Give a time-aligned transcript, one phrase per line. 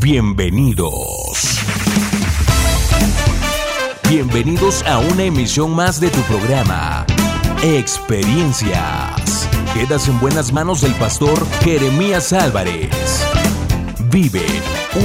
[0.00, 1.60] Bienvenidos.
[4.08, 7.06] Bienvenidos a una emisión más de tu programa,
[7.62, 9.48] Experiencias.
[9.72, 13.24] Quedas en buenas manos del pastor Jeremías Álvarez.
[14.10, 14.44] Vive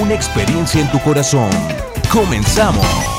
[0.02, 1.50] una experiencia en tu corazón.
[2.12, 3.12] Comenzamos.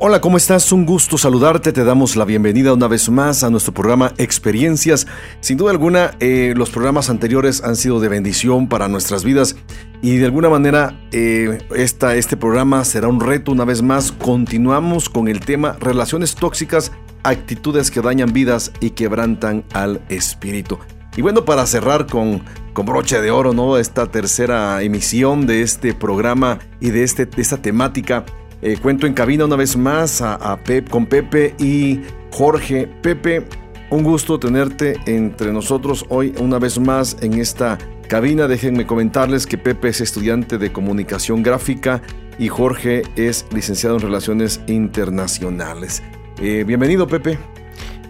[0.00, 0.70] Hola, ¿cómo estás?
[0.70, 1.72] Un gusto saludarte.
[1.72, 5.08] Te damos la bienvenida una vez más a nuestro programa Experiencias.
[5.40, 9.56] Sin duda alguna, eh, los programas anteriores han sido de bendición para nuestras vidas
[10.00, 14.12] y de alguna manera eh, esta, este programa será un reto una vez más.
[14.12, 16.92] Continuamos con el tema relaciones tóxicas,
[17.24, 20.78] actitudes que dañan vidas y quebrantan al espíritu.
[21.16, 22.42] Y bueno, para cerrar con,
[22.72, 23.76] con broche de oro, ¿no?
[23.76, 28.24] Esta tercera emisión de este programa y de, este, de esta temática
[28.60, 30.58] eh, cuento en cabina una vez más a,
[30.90, 32.00] con Pepe y
[32.32, 32.88] Jorge.
[33.02, 33.46] Pepe,
[33.90, 37.78] un gusto tenerte entre nosotros hoy una vez más en esta
[38.08, 38.48] cabina.
[38.48, 42.02] Déjenme comentarles que Pepe es estudiante de comunicación gráfica
[42.38, 46.02] y Jorge es licenciado en relaciones internacionales.
[46.40, 47.38] Eh, bienvenido Pepe.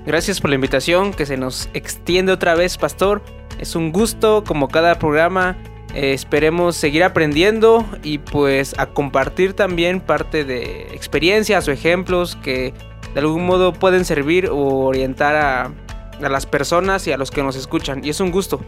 [0.06, 3.22] Gracias por la invitación que se nos extiende otra vez, Pastor.
[3.58, 5.58] Es un gusto como cada programa
[5.94, 12.74] eh, esperemos seguir aprendiendo y pues a compartir también parte de experiencias o ejemplos que
[13.14, 15.72] de algún modo pueden servir o orientar a,
[16.20, 18.04] las personas y a los que nos escuchan.
[18.04, 18.60] Y es un gusto.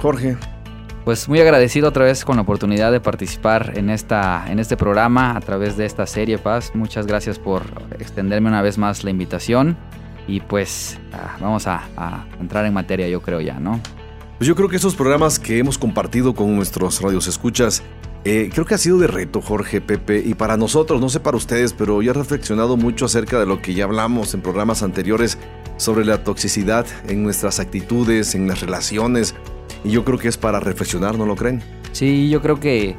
[0.00, 0.36] Jorge.
[1.10, 5.36] Pues muy agradecido otra vez con la oportunidad de participar en, esta, en este programa
[5.36, 6.70] a través de esta serie Paz.
[6.72, 7.64] Muchas gracias por
[7.98, 9.76] extenderme una vez más la invitación
[10.28, 11.82] y pues ah, vamos a,
[12.38, 13.80] entrar en materia yo creo ya, ¿no?
[14.38, 17.82] Pues yo creo que esos programas que hemos compartido con nuestros radios escuchas,
[18.24, 21.36] eh, creo que ha sido de reto, Jorge, Pepe, y para nosotros, no sé para
[21.36, 25.38] ustedes, pero yo he reflexionado mucho acerca de lo que ya hablamos en programas anteriores
[25.76, 29.34] sobre la toxicidad en nuestras actitudes, en las relaciones,
[29.84, 31.62] y yo creo que es para reflexionar, ¿no lo creen?
[31.92, 32.96] Sí, yo creo que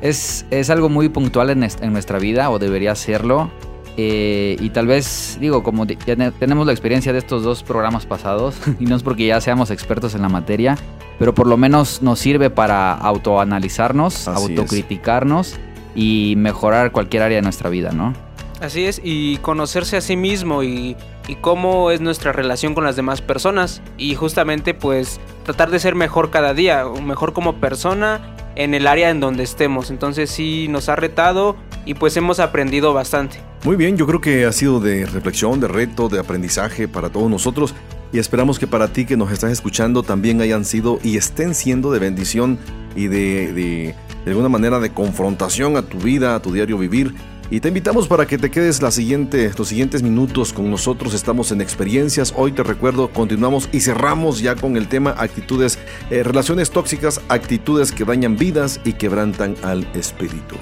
[0.00, 3.50] es, es algo muy puntual en, en nuestra vida, o debería serlo,
[3.96, 8.56] eh, y tal vez, digo, como ya tenemos la experiencia de estos dos programas pasados,
[8.80, 10.76] y no es porque ya seamos expertos en la materia,
[11.18, 15.56] pero por lo menos nos sirve para autoanalizarnos, autocriticarnos
[15.94, 18.14] y mejorar cualquier área de nuestra vida, ¿no?
[18.60, 20.96] Así es, y conocerse a sí mismo y,
[21.28, 23.82] y, cómo es nuestra relación con las demás personas.
[23.98, 29.10] Y justamente pues tratar de ser mejor cada día, mejor como persona en el área
[29.10, 29.90] en donde estemos.
[29.90, 33.38] Entonces sí nos ha retado y pues hemos aprendido bastante.
[33.64, 37.30] Muy bien, yo creo que ha sido de reflexión, de reto, de aprendizaje para todos
[37.30, 37.74] nosotros
[38.12, 41.90] y esperamos que para ti que nos estás escuchando también hayan sido y estén siendo
[41.90, 42.58] de bendición
[42.94, 47.14] y de, de, de alguna manera de confrontación a tu vida, a tu diario vivir.
[47.50, 51.12] Y te invitamos para que te quedes la siguiente, los siguientes minutos con nosotros.
[51.14, 52.32] Estamos en experiencias.
[52.36, 55.78] Hoy te recuerdo, continuamos y cerramos ya con el tema actitudes,
[56.10, 60.56] eh, relaciones tóxicas, actitudes que dañan vidas y quebrantan al espíritu.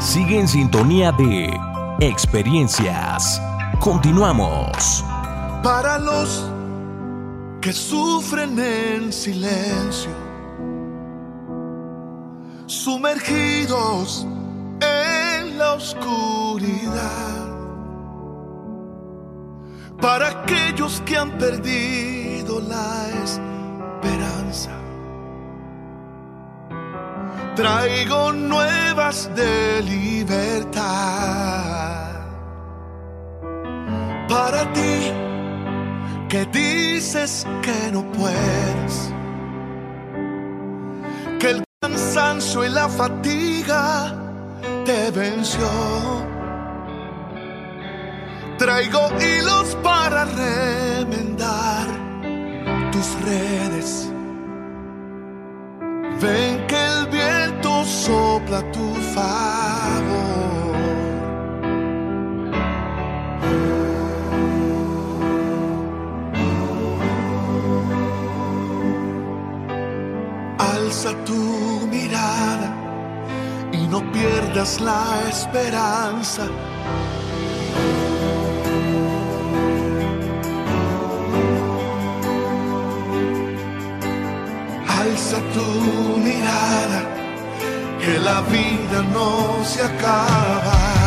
[0.00, 1.50] Sigue en sintonía de
[2.00, 3.40] experiencias.
[3.80, 5.04] Continuamos.
[5.62, 6.50] Para los
[7.60, 10.10] que sufren en silencio,
[12.66, 14.26] sumergidos
[15.52, 17.48] la oscuridad.
[20.00, 24.82] Para aquellos que han perdido la esperanza
[27.54, 30.82] traigo nuevas de libertad.
[34.28, 35.12] Para ti
[36.28, 39.12] que dices que no puedes,
[41.38, 43.31] que el cansancio y la fatiga
[45.12, 45.68] venció.
[48.58, 51.86] Traigo hilos para remendar
[52.90, 54.08] tus redes.
[56.20, 60.32] Ven que el viento sopla tu favor.
[70.58, 72.71] Alza tu mirada
[73.92, 76.44] no pierdas la esperanza.
[84.98, 85.68] Alza tu
[86.26, 87.00] mirada,
[88.00, 91.01] que la vida no se acaba.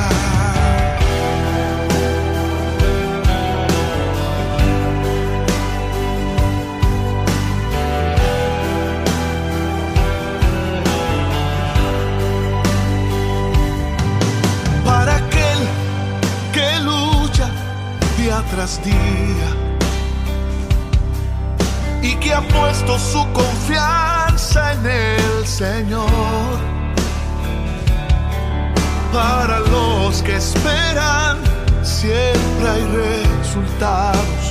[18.25, 19.49] Día tras día
[22.01, 26.57] y que ha puesto su confianza en el Señor.
[29.13, 31.37] Para los que esperan,
[31.83, 34.43] siempre hay resultados.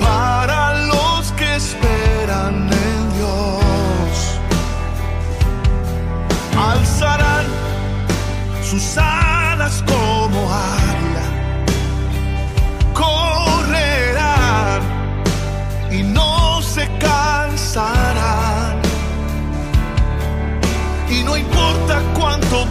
[0.00, 4.40] Para los que esperan en Dios,
[6.58, 7.46] alzarán
[8.68, 10.95] sus alas como águila,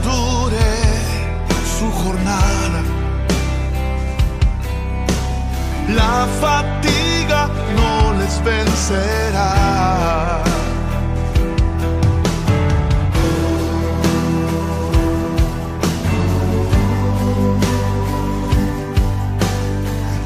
[0.03, 0.71] dure
[1.77, 2.81] su jornada,
[5.89, 9.51] la fatiga no les vencerá.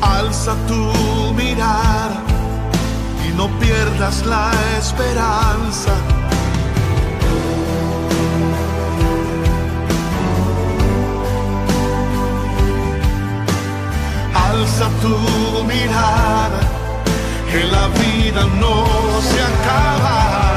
[0.01, 2.21] Alza tu mirada
[3.27, 6.18] y no pierdas la esperanza.
[14.79, 16.61] Alza tu mirada,
[17.51, 18.85] que la vida no
[19.21, 20.48] se acaba.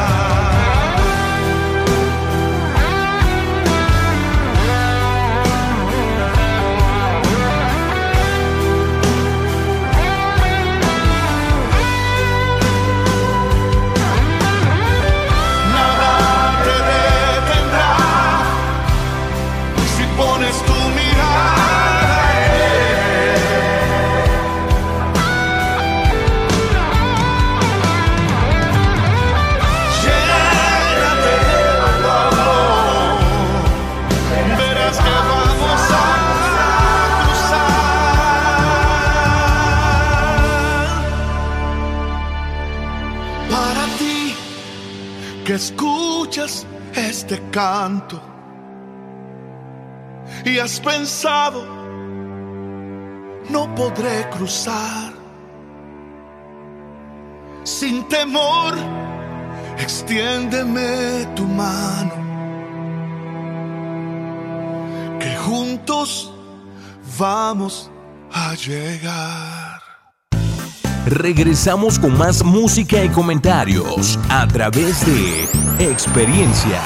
[47.23, 48.21] Este canto
[50.45, 51.65] y has pensado,
[53.49, 55.13] no podré cruzar.
[57.63, 58.75] Sin temor,
[59.79, 62.17] extiéndeme tu mano,
[65.21, 66.33] que juntos
[67.17, 67.89] vamos
[68.33, 69.62] a llegar.
[71.07, 76.81] Regresamos con más música y comentarios a través de Experiencias.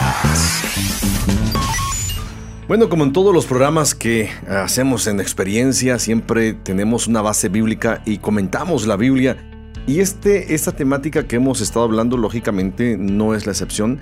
[2.67, 8.01] Bueno, como en todos los programas que hacemos en experiencia, siempre tenemos una base bíblica
[8.07, 9.37] y comentamos la Biblia.
[9.87, 14.01] Y este, esta temática que hemos estado hablando, lógicamente, no es la excepción.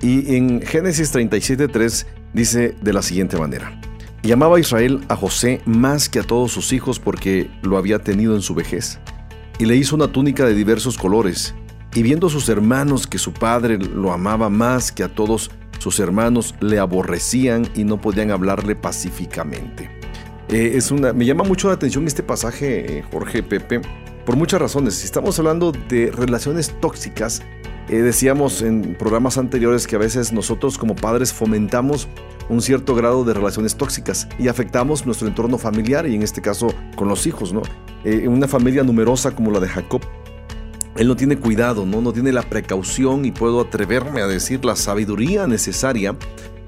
[0.00, 3.80] Y en Génesis 37.3 dice de la siguiente manera.
[4.22, 8.36] Y amaba Israel a José más que a todos sus hijos porque lo había tenido
[8.36, 9.00] en su vejez.
[9.58, 11.54] Y le hizo una túnica de diversos colores.
[11.94, 16.54] Y viendo sus hermanos que su padre lo amaba más que a todos sus hermanos,
[16.60, 19.90] le aborrecían y no podían hablarle pacíficamente.
[20.48, 23.80] Eh, es una, me llama mucho la atención este pasaje, eh, Jorge Pepe,
[24.26, 24.96] por muchas razones.
[24.96, 27.40] Si estamos hablando de relaciones tóxicas,
[27.88, 32.08] eh, decíamos en programas anteriores que a veces nosotros como padres fomentamos
[32.48, 36.74] un cierto grado de relaciones tóxicas y afectamos nuestro entorno familiar y en este caso
[36.96, 37.62] con los hijos, ¿no?
[38.04, 40.02] Eh, una familia numerosa como la de Jacob,
[40.96, 42.00] él no tiene cuidado, ¿no?
[42.00, 46.16] no tiene la precaución y puedo atreverme a decir la sabiduría necesaria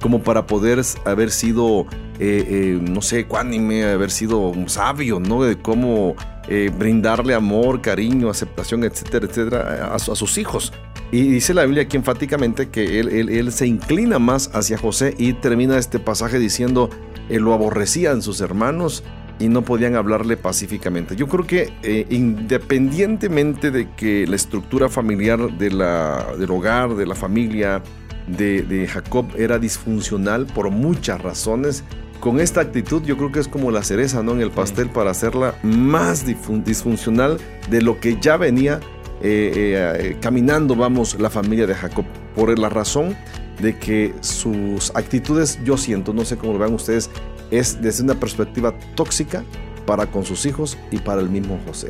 [0.00, 1.86] como para poder haber sido,
[2.18, 5.42] eh, eh, no sé, cuánime, haber sido sabio, ¿no?
[5.42, 6.14] De cómo
[6.48, 10.72] eh, brindarle amor, cariño, aceptación, etcétera, etcétera, a, su- a sus hijos.
[11.10, 15.14] Y dice la Biblia aquí enfáticamente que él, él- él se inclina más hacia José
[15.18, 16.90] y termina este pasaje diciendo,
[17.28, 19.02] eh, lo aborrecían sus hermanos
[19.40, 21.16] y no podían hablarle pacíficamente.
[21.16, 27.06] Yo creo que eh, independientemente de que la estructura familiar de la, del hogar, de
[27.06, 27.82] la familia
[28.28, 31.84] de, de Jacob era disfuncional por muchas razones,
[32.20, 34.32] con esta actitud yo creo que es como la cereza ¿no?
[34.32, 37.38] en el pastel para hacerla más disfuncional
[37.70, 38.80] de lo que ya venía
[39.20, 42.04] eh, eh, caminando, vamos, la familia de Jacob,
[42.34, 43.16] por la razón
[43.60, 47.10] de que sus actitudes, yo siento, no sé cómo lo vean ustedes,
[47.50, 49.44] es desde una perspectiva tóxica
[49.86, 51.88] para con sus hijos y para el mismo José.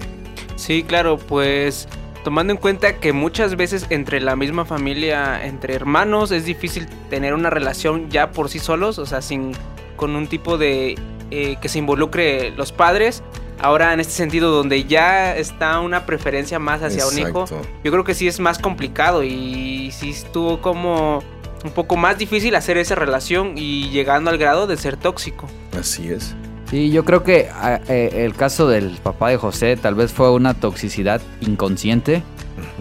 [0.57, 1.89] Sí, claro, pues
[2.25, 7.35] tomando en cuenta que muchas veces entre la misma familia, entre hermanos, es difícil tener
[7.35, 9.53] una relación ya por sí solos, o sea, sin
[9.97, 10.97] con un tipo de
[11.31, 13.23] eh, que se involucre los padres.
[13.61, 17.45] Ahora en este sentido donde ya está una preferencia más hacia un hijo,
[17.83, 21.25] yo creo que sí es más complicado y sí estuvo como
[21.65, 25.49] un poco más difícil hacer esa relación y llegando al grado de ser tóxico.
[25.77, 26.37] Así es.
[26.71, 30.31] Sí, yo creo que ah, eh, el caso del papá de José tal vez fue
[30.31, 32.23] una toxicidad inconsciente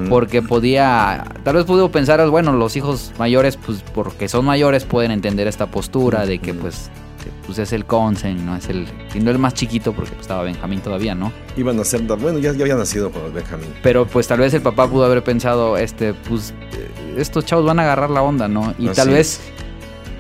[0.10, 5.12] porque podía, tal vez pudo pensar, bueno, los hijos mayores, pues porque son mayores pueden
[5.12, 6.90] entender esta postura de que pues,
[7.24, 10.22] que, pues es el consen, no es el, y no el más chiquito porque pues,
[10.22, 11.32] estaba Benjamín todavía, ¿no?
[11.56, 13.70] Iban a ser, bueno, ya, ya había nacido con Benjamín.
[13.84, 17.80] Pero pues tal vez el papá pudo haber pensado, este, pues eh, estos chavos van
[17.80, 18.74] a agarrar la onda, ¿no?
[18.80, 19.14] Y Así tal es.
[19.14, 19.42] vez,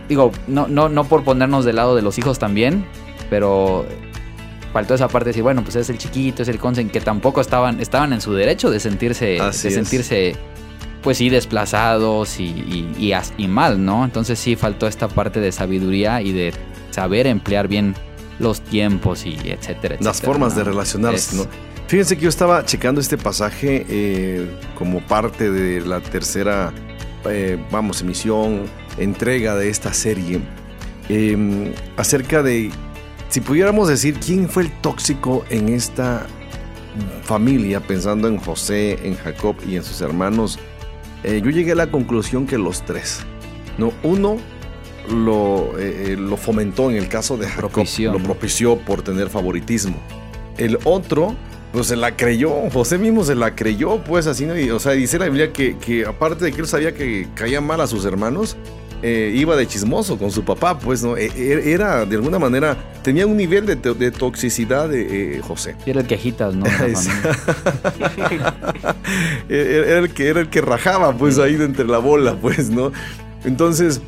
[0.09, 2.85] digo, no, no, no por ponernos del lado de los hijos también,
[3.29, 3.85] pero
[4.73, 7.41] faltó esa parte de decir, bueno, pues es el chiquito, es el consen, que tampoco
[7.41, 9.73] estaban, estaban en su derecho de sentirse, Así de es.
[9.75, 10.35] sentirse,
[11.01, 14.03] pues sí, desplazados y, y, y as- y mal, ¿no?
[14.05, 16.53] Entonces sí faltó esta parte de sabiduría y de
[16.91, 17.95] saber emplear bien
[18.39, 19.97] los tiempos y etcétera, etcétera.
[20.01, 21.47] Las formas de relacionarse, Es- ¿no?
[21.87, 26.73] Fíjense que yo estaba checando este pasaje eh, como parte de la tercera,
[27.29, 28.63] eh, vamos, emisión,
[28.97, 30.41] entrega de esta serie,
[31.07, 32.71] eh, acerca de,
[33.29, 36.25] si pudiéramos decir, quién fue el tóxico en esta
[37.23, 40.59] familia, pensando en José, en Jacob y en sus hermanos,
[41.23, 43.19] eh, yo llegué a la conclusión que los tres,
[43.77, 43.91] ¿no?
[44.03, 44.37] Uno
[45.09, 49.29] lo, eh, eh, lo fomentó en el caso de Jacob, Propició, lo propició por tener
[49.29, 49.97] favoritismo.
[50.57, 51.35] El otro,
[51.71, 54.57] pues se la creyó, José mismo se la creyó, pues así, ¿no?
[54.57, 57.61] Y, o sea, dice la Biblia que, que aparte de que él sabía que caía
[57.61, 58.57] mal a sus hermanos,
[59.03, 61.15] eh, iba de chismoso con su papá, pues, ¿no?
[61.17, 65.41] E- e- Era, de alguna manera, tenía un nivel de, to- de toxicidad de eh,
[65.41, 65.75] José.
[65.85, 66.65] Sí, era el quejitas, ¿no?
[66.65, 68.55] Familia.
[69.49, 72.91] era, el que, era el que rajaba, pues, ahí de entre la bola, pues, ¿no?
[73.45, 74.01] Entonces,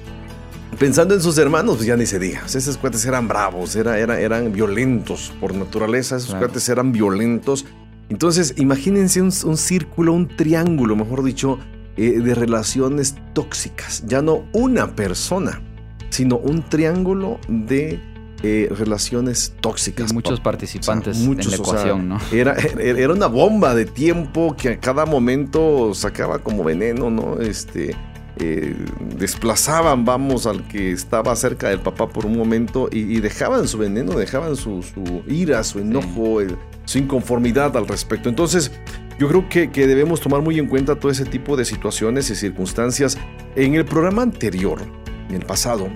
[0.77, 2.41] pensando en sus hermanos, pues ya ni se diga.
[2.45, 6.47] Esos cuates eran bravos, era, era- eran violentos por naturaleza, esos Claro.
[6.47, 7.65] cuates eran violentos.
[8.09, 11.59] Entonces, imagínense un, un círculo, un triángulo, mejor dicho,
[12.01, 14.03] eh, de relaciones tóxicas.
[14.07, 15.61] Ya no una persona,
[16.09, 17.99] sino un triángulo de
[18.41, 20.13] eh, relaciones tóxicas.
[20.13, 22.19] Muchos O participantes sea, muchos, en la o sea, ecuación, ¿no?
[22.31, 27.39] Era, era una bomba de tiempo que a cada momento sacaba como veneno, ¿no?
[27.41, 27.95] Este,
[28.37, 28.73] eh,
[29.17, 33.77] desplazaban, vamos, al que estaba cerca del papá por un momento y, y dejaban su
[33.77, 38.29] veneno, dejaban su, su ira, su enojo, el- su inconformidad al respecto.
[38.29, 38.71] Entonces,
[39.19, 42.35] yo creo que, que debemos tomar muy en cuenta todo ese tipo de situaciones y
[42.35, 43.17] circunstancias.
[43.57, 44.81] En el programa anterior,
[45.27, 45.89] en el pasado,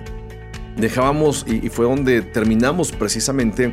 [0.76, 3.72] dejábamos, y, y fue donde terminamos precisamente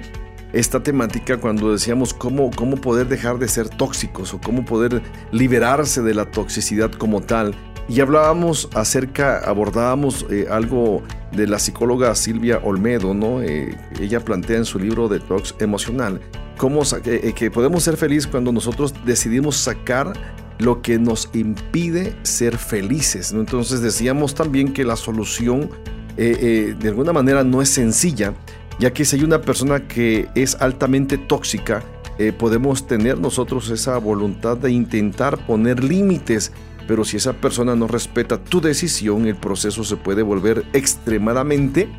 [0.53, 5.01] esta temática cuando decíamos cómo, cómo poder dejar de ser tóxicos o cómo poder
[5.33, 7.53] liberarse de la toxicidad como tal.
[7.89, 11.03] Y hablábamos acerca, abordábamos eh, algo
[11.33, 13.41] de la psicóloga Silvia Olmedo, ¿no?
[13.41, 16.21] Eh, ella plantea en su libro Detox Emocional
[16.57, 20.13] cómo eh, que podemos ser felices cuando nosotros decidimos sacar
[20.59, 23.31] lo que nos impide ser felices.
[23.31, 25.69] Entonces decíamos también que la solución
[26.17, 28.33] eh, eh, de alguna manera no es sencilla,
[28.79, 31.83] ya que si hay una persona que es altamente tóxica,
[32.37, 36.51] podemos tener nosotros esa voluntad de intentar poner límites,
[36.87, 41.89] pero si esa persona no respeta tu decisión, el proceso se puede volver extremadamente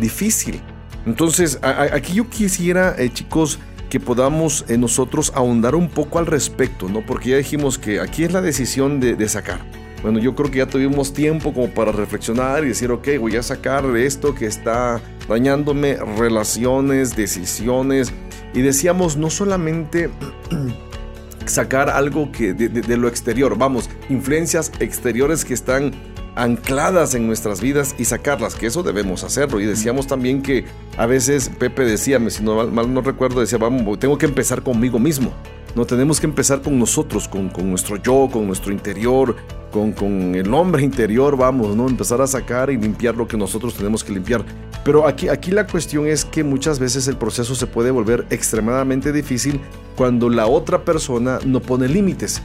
[0.00, 0.60] difícil.
[1.04, 3.58] Entonces, aquí yo quisiera, chicos,
[3.90, 7.04] que podamos eh, nosotros ahondar un poco al respecto, ¿no?
[7.04, 9.60] Porque ya dijimos que aquí es la decisión de, de sacar.
[10.02, 13.42] Bueno, yo creo que ya tuvimos tiempo como para reflexionar y decir, ok, voy a
[13.42, 18.12] sacar de esto que está dañándome relaciones, decisiones.
[18.54, 20.10] Y decíamos, no solamente
[21.46, 25.92] sacar algo que de, lo exterior, vamos, influencias exteriores que están
[26.36, 29.60] ancladas en nuestras vidas y sacarlas, que eso debemos hacerlo.
[29.60, 30.64] Y decíamos también que
[30.96, 34.62] a veces Pepe decía, si no mal, mal no recuerdo, decía, vamos, tengo que empezar
[34.62, 35.32] conmigo mismo.
[35.74, 39.36] No tenemos que empezar con nosotros, con, con nuestro yo, con nuestro interior,
[39.70, 41.86] con, con el hombre interior, vamos, ¿no?
[41.86, 44.42] Empezar a sacar y limpiar lo que nosotros tenemos que limpiar.
[44.84, 49.12] Pero aquí, aquí la cuestión es que muchas veces el proceso se puede volver extremadamente
[49.12, 49.60] difícil
[49.96, 52.40] cuando la otra persona no pone límites.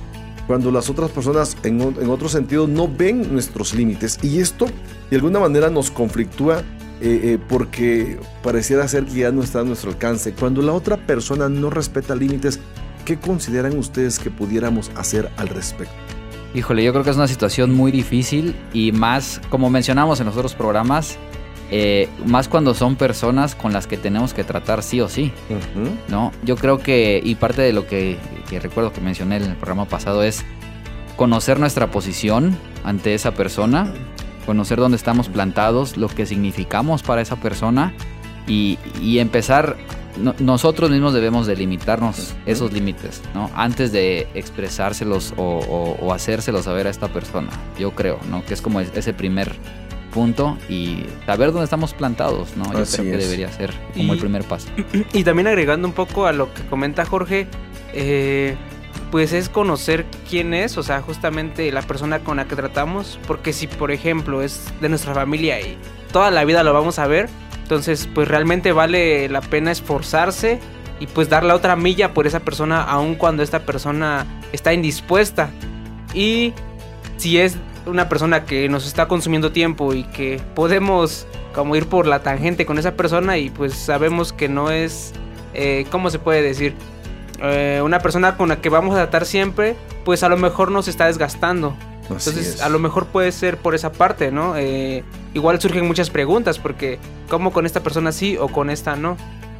[0.51, 1.79] Cuando las otras personas en,
[2.10, 4.20] otro sentido no ven nuestros límites.
[4.22, 4.67] Y esto
[5.10, 6.60] de alguna manera nos conflictúa
[7.00, 10.34] eh, eh, porque pareciera ser que ya no está a nuestro alcance.
[10.34, 12.60] Cuando la otra persona no respeta límites,
[13.05, 15.96] ¿qué consideran ustedes que pudiéramos hacer al respecto?
[16.53, 20.36] Híjole, yo creo que es una situación muy difícil y más, como mencionamos en los
[20.36, 21.17] otros programas,
[21.72, 25.32] eh, más cuando son personas con las que tenemos que tratar sí o sí,
[26.10, 26.32] ¿no?
[26.44, 28.18] Yo creo que, y parte de lo que,
[28.50, 30.44] que recuerdo que mencioné en el programa pasado es
[31.16, 33.94] conocer nuestra posición ante esa persona,
[34.46, 37.94] conocer dónde estamos plantados, lo que significamos para esa persona
[38.48, 39.78] y, y empezar,
[40.20, 43.50] no- nosotros mismos debemos delimitarnos esos límites, ¿no?
[43.56, 47.50] Antes de expresárselos o, o- o hacérselos saber a esta persona,
[47.80, 48.44] yo creo, ¿no?
[48.44, 49.54] Que es como es- ese primer
[50.12, 52.72] punto y saber dónde estamos plantados, ¿no?
[52.74, 53.24] Yo Así creo que es.
[53.25, 54.68] debería ser como Y- el primer paso.
[55.13, 57.48] Y también agregando un poco a lo que comenta Jorge,
[57.94, 58.56] eh,
[59.10, 63.51] pues es conocer quién es, o sea, justamente la persona con la que tratamos, porque
[63.53, 65.77] si por ejemplo es de nuestra familia y
[66.12, 67.30] toda la vida lo vamos a ver,
[67.63, 70.60] entonces pues realmente vale la pena esforzarse
[71.00, 75.50] y pues dar la otra milla por esa persona aun cuando esta persona está indispuesta.
[76.13, 76.53] Y
[77.18, 82.08] si es una persona que nos está consumiendo tiempo y que podemos como ir por
[82.08, 85.14] la tangente con esa persona y pues sabemos que no es,
[85.54, 86.76] eh, ¿cómo se puede decir?
[87.42, 90.88] Eh, una persona con la que vamos a tratar siempre, pues a lo mejor nos
[90.88, 91.76] está desgastando.
[92.04, 94.58] Entonces, a lo mejor puede ser por esa parte, ¿no?
[94.58, 99.16] Eh, igual surgen muchas preguntas, porque ¿cómo con esta persona sí o con esta no?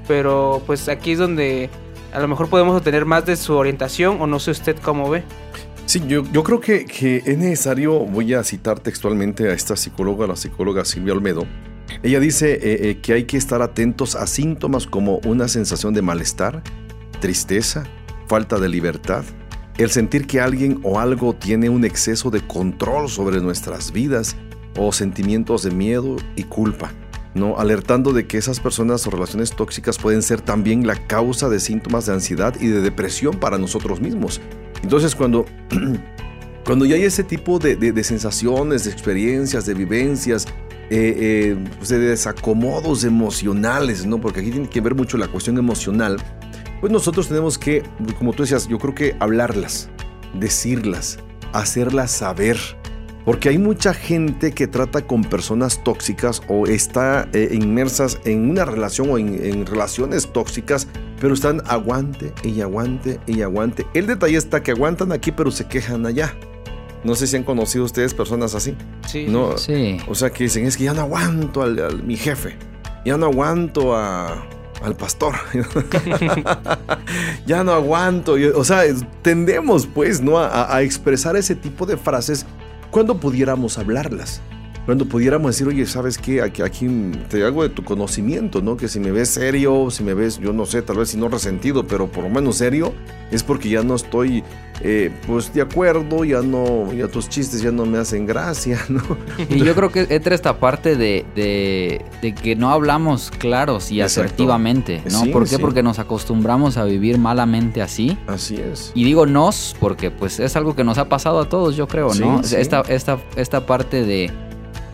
[0.08, 1.70] Pero pues aquí es donde
[2.14, 5.24] a lo mejor podemos obtener más de su orientación o no sé usted cómo ve.
[5.86, 10.28] Sí, yo, yo creo que, que, es necesario, voy a citar textualmente a esta psicóloga,
[10.28, 11.46] la psicóloga Silvia Olmedo.
[12.04, 16.64] Ella dice eh, que hay que estar atentos a síntomas como una sensación de malestar,
[17.20, 17.84] tristeza,
[18.28, 19.24] falta de libertad,
[19.78, 24.36] el sentir que alguien o algo tiene un exceso de control sobre nuestras vidas
[24.78, 26.92] o sentimientos de miedo y culpa,
[27.34, 27.58] ¿no?
[27.58, 32.06] alertando de que esas personas o relaciones tóxicas pueden ser también la causa de síntomas
[32.06, 34.42] de ansiedad y de depresión para nosotros mismos.
[34.84, 35.46] Entonces cuando,
[36.66, 40.48] cuando ya hay ese tipo de, sensaciones, de experiencias, de vivencias,
[40.90, 44.20] eh, eh, pues de desacomodos emocionales, ¿no?
[44.20, 46.18] porque aquí tiene que ver mucho la cuestión emocional,
[46.82, 47.84] pues nosotros tenemos que,
[48.18, 49.90] como tú decías, yo creo que hablarlas,
[50.34, 51.20] decirlas,
[51.54, 52.58] hacerlas saber.
[53.24, 58.66] Porque hay mucha gente que trata con personas tóxicas o está eh, inmersas en una
[58.66, 60.88] relación o en, relaciones tóxicas,
[61.22, 63.86] pero están aguante y aguante y aguante.
[63.94, 66.36] El detalle está que aguantan aquí, pero se quejan allá.
[67.04, 68.76] No sé si han conocido ustedes personas así.
[69.08, 69.28] Sí.
[69.30, 69.56] ¿no?
[69.58, 69.98] sí.
[70.08, 71.68] O sea, que dicen, es que ya no aguanto a
[72.04, 72.58] mi jefe.
[73.06, 74.48] Ya no aguanto a,
[74.84, 75.36] al pastor.
[77.46, 78.36] ya no aguanto.
[78.56, 78.82] O sea,
[79.22, 80.40] tendemos pues, ¿no?
[80.40, 82.48] A, a, expresar ese tipo de frases
[82.90, 84.42] cuando pudiéramos hablarlas.
[84.86, 86.42] Cuando pudiéramos decir, oye, ¿sabes qué?
[86.42, 86.88] Aquí, aquí
[87.30, 88.78] te hago de tu conocimiento, ¿no?
[88.78, 91.30] Que si me ves serio, si me ves, yo no sé, tal vez si no
[91.30, 92.94] resentido, pero por lo menos serio,
[93.32, 94.44] es porque ya no estoy
[94.84, 99.02] eh, pues de acuerdo, ya no, ya tus chistes ya no me hacen gracia, ¿no?
[99.50, 105.04] Y yo creo que entra esta parte de, de, que no hablamos claros y asertivamente,
[105.12, 105.32] ¿no?
[105.32, 105.60] ¿Por qué?
[105.60, 108.18] Porque nos acostumbramos a vivir malamente así.
[108.26, 108.92] Así es.
[108.96, 112.14] Y digo nos, porque pues es algo que nos ha pasado a todos, yo creo,
[112.16, 112.42] ¿no?
[112.42, 114.32] Esta, esta, esta parte de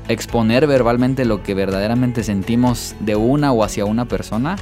[0.08, 4.58] exponer verbalmente lo que verdaderamente sentimos de una o hacia una persona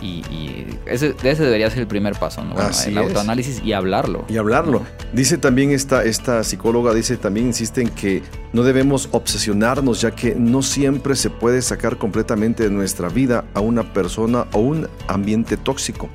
[0.00, 2.54] y, ese, debería ser el primer paso, ¿no?
[2.86, 4.24] el autoanálisis y hablarlo.
[4.28, 4.82] Y hablarlo.
[5.12, 10.34] Dice también esta, esta psicóloga, dice también, insiste en que no debemos obsesionarnos, ya que
[10.34, 15.56] no siempre se puede sacar completamente de nuestra vida a una persona o un ambiente
[15.56, 16.08] tóxico.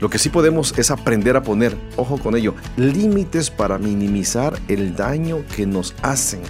[0.00, 4.94] Lo que sí podemos es aprender a poner, ojo con ello, límites para minimizar el
[4.94, 6.40] daño que nos hacen.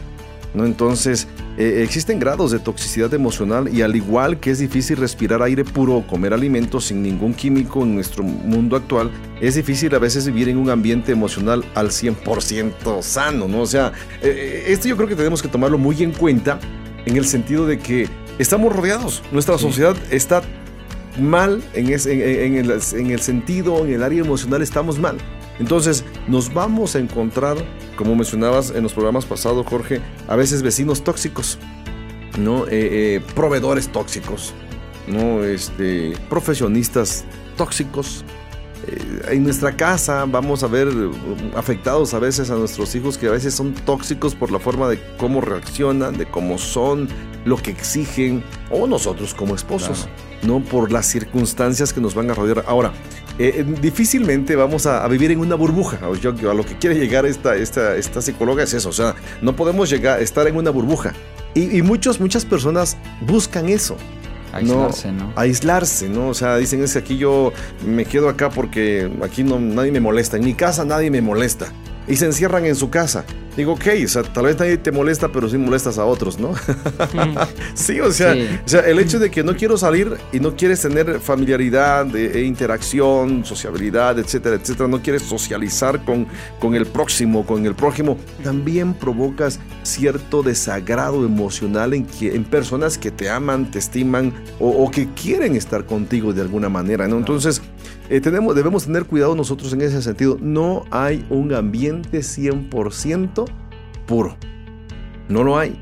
[0.55, 0.65] ¿No?
[0.65, 1.27] Entonces,
[1.59, 5.97] eh, existen grados de toxicidad emocional y al igual que es difícil respirar aire puro
[5.97, 10.49] o comer alimentos sin ningún químico en nuestro mundo actual, es difícil a veces vivir
[10.49, 13.61] en un ambiente emocional al 100% sano, ¿no?
[13.61, 16.59] O sea, eh, eh, esto yo creo que tenemos que tomarlo muy en cuenta
[17.05, 20.43] en el sentido de que estamos rodeados, nuestra sociedad está
[21.21, 25.19] mal en, en, el, en el sentido, en el área emocional estamos mal.
[25.59, 27.57] Entonces nos vamos a encontrar,
[27.97, 31.59] como mencionabas en los programas pasados, Jorge, a veces vecinos tóxicos,
[32.39, 32.67] ¿no?
[32.67, 34.53] Eh, eh, proveedores tóxicos,
[35.07, 35.45] ¿no?
[35.45, 37.25] Este, profesionistas
[37.57, 38.25] tóxicos.
[38.87, 40.89] Eh, en nuestra casa vamos a ver
[41.57, 45.01] afectados a veces a nuestros hijos que a veces son tóxicos por la forma de
[45.17, 47.09] cómo reaccionan, de cómo son,
[47.45, 50.09] lo que exigen, o nosotros como esposos,
[50.43, 50.61] ¿no?
[50.61, 52.65] Por las circunstancias que nos van a rodear.
[52.67, 52.93] Ahora,
[53.39, 55.99] eh, eh, difícilmente vamos a, vivir en una burbuja.
[56.21, 58.89] Yo, a lo que quiere llegar esta, esta, esta psicóloga es eso.
[58.89, 61.13] O sea, no podemos llegar, estar en una burbuja.
[61.55, 63.97] Y, y muchas personas buscan eso.
[64.53, 65.33] Aislarse, ¿no?
[65.35, 66.29] Aislarse, ¿no?
[66.29, 67.53] O sea, dicen es que aquí yo
[67.85, 70.37] me quedo acá porque aquí no, nadie me molesta.
[70.37, 71.73] En mi casa nadie me molesta.
[72.07, 73.25] Y se encierran en su casa.
[73.57, 76.55] Digo, ok, o sea, tal vez nadie te molesta, pero sí molestas a otros, ¿no?
[77.75, 80.81] sí, o sea, o sea, el hecho de que no quiero salir y no quieres
[80.81, 86.27] tener familiaridad, e interacción, sociabilidad, etcétera, etcétera, no quieres socializar con,
[86.59, 92.99] con el próximo, con el prójimo, también provocas cierto desagrado emocional en, que, en personas
[92.99, 97.19] que te aman, te estiman o, que quieren estar contigo de alguna manera, ¿no?
[97.19, 97.63] Entonces,
[98.09, 100.39] eh, tenemos, debemos tener cuidado nosotros en ese sentido.
[100.41, 103.45] No hay un ambiente 100%
[104.07, 104.37] puro.
[105.29, 105.81] No lo hay.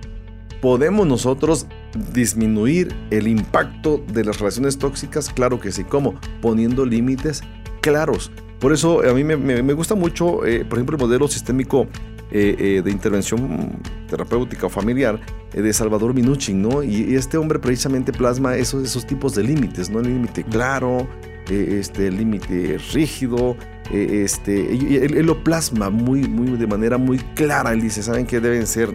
[0.60, 1.66] ¿Podemos nosotros
[2.12, 5.28] disminuir el impacto de las relaciones tóxicas?
[5.30, 5.84] Claro que sí.
[5.84, 6.14] ¿Cómo?
[6.40, 7.42] Poniendo límites
[7.80, 8.30] claros.
[8.60, 11.88] Por eso a mí me, gusta mucho, eh, por ejemplo, el modelo sistémico
[12.30, 13.76] eh, eh, de intervención
[14.08, 15.18] terapéutica o familiar
[15.52, 16.84] de Salvador Minuchin, ¿no?
[16.84, 19.98] Y, y este hombre precisamente plasma esos, esos tipos de límites, ¿no?
[19.98, 21.08] El límite claro,
[21.50, 23.56] eh, este, límite rígido,
[23.90, 27.72] eh, este, él, él lo plasma muy, muy, de manera muy clara.
[27.72, 28.92] Él dice, ¿saben qué deben ser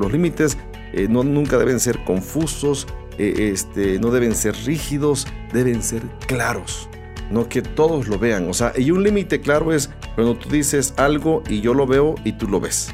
[0.00, 0.56] los límites?
[0.94, 2.86] eh, no, nunca deben ser confusos,
[3.18, 6.88] eh, este, no deben ser rígidos, deben ser claros.
[7.30, 8.48] No que todos lo vean.
[8.48, 12.14] O sea, y un límite claro es cuando tú dices algo y yo lo veo
[12.24, 12.88] y tú lo ves.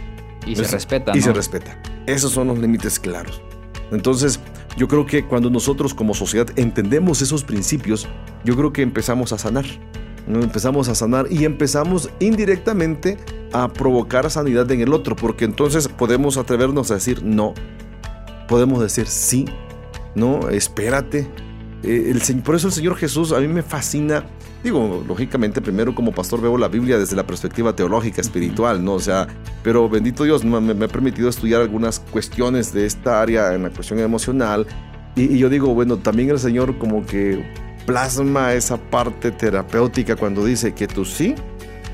[0.45, 1.25] Y se Es- respeta, Y ¿no?
[1.25, 1.81] se respeta.
[2.07, 3.41] Esos son los límites claros.
[3.93, 4.41] Entonces,
[4.77, 8.09] yo creo que cuando nosotros como sociedad entendemos esos principios,
[8.45, 9.65] yo creo que empezamos a sanar.
[10.27, 13.19] Empezamos a sanar y empezamos indirectamente
[13.53, 17.53] a provocar sanidad en el otro, porque entonces podemos atrevernos a decir no,
[18.49, 19.47] podemos decir sí,
[20.15, 21.29] no, espérate.
[21.83, 24.25] Eh, por eso el Señor Jesús a mí me fascina.
[24.65, 28.95] Digo, lógicamente, primero como pastor veo la Biblia desde la perspectiva teológica, espiritual, ¿no?
[28.95, 29.29] O sea,
[29.63, 33.71] pero bendito Dios, me, me ha permitido estudiar algunas cuestiones de esta área en la
[33.71, 34.67] cuestión emocional.
[35.17, 37.45] Y, y yo digo, bueno, también el Señor como que
[37.85, 41.35] plasma esa parte terapéutica cuando dice que tú sí,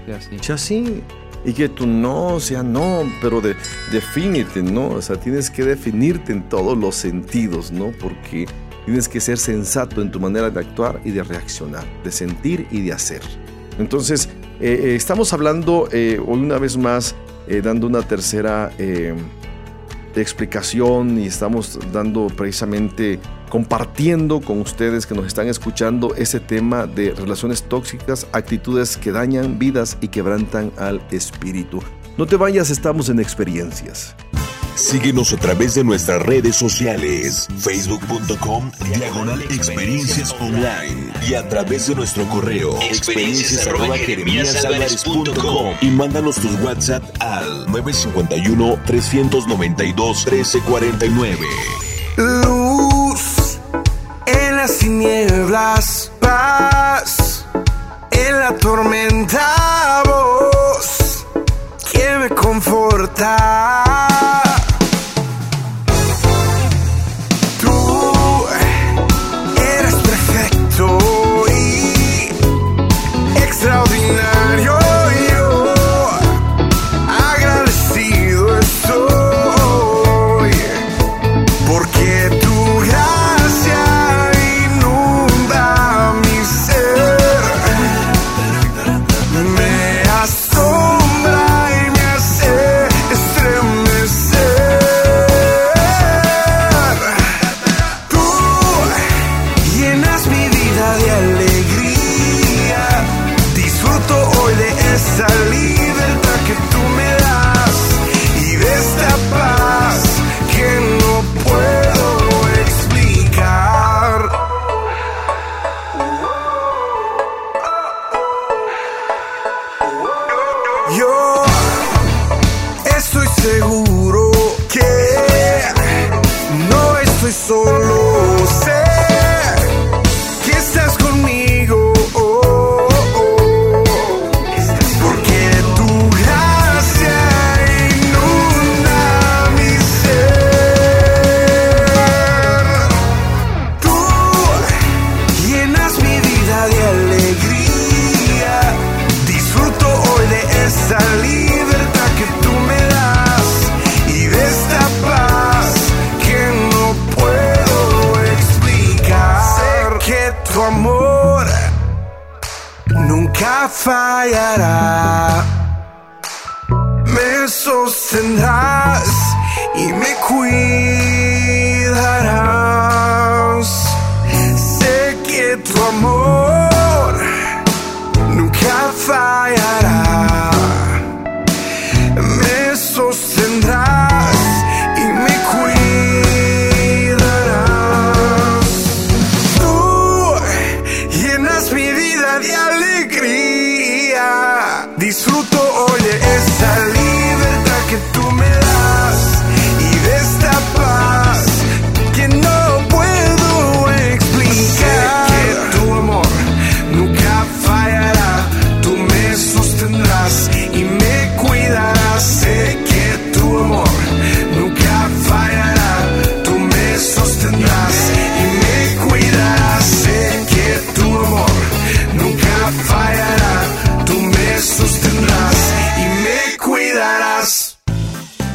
[0.07, 0.39] Ya, sí.
[0.41, 1.03] sea sí.
[1.45, 3.57] Y que tú no, sea no, pero de,
[3.91, 4.91] defínete, ¿no?
[4.91, 7.93] O sea, tienes que definirte en todos los sentidos, ¿no?
[7.99, 8.47] Porque
[8.91, 12.83] tienes que ser sensato en tu manera de actuar y de reaccionar, de sentir y
[12.83, 13.21] de hacer.
[13.79, 14.29] Entonces,
[14.61, 17.15] eh, eh, estamos hablando eh, hoy una vez más,
[17.47, 19.15] eh, dando una tercera eh,
[20.17, 27.13] explicación y estamos dando precisamente compartiendo con ustedes que nos están escuchando ese tema de
[27.13, 31.81] relaciones tóxicas, actitudes que dañan vidas y quebrantan al espíritu.
[32.19, 34.17] No te vayas, estamos en experiencias.
[34.75, 41.95] Síguenos a través de nuestras redes sociales, facebook.com diagonal experiencias online y a través de
[41.95, 43.69] nuestro correo experiencias
[45.81, 51.39] y mándanos tus WhatsApp al 951 392 1349.
[52.17, 53.59] Luz
[54.27, 57.45] en las tinieblas, paz
[58.11, 61.27] en la tormenta, voz
[61.93, 63.90] que me conforta.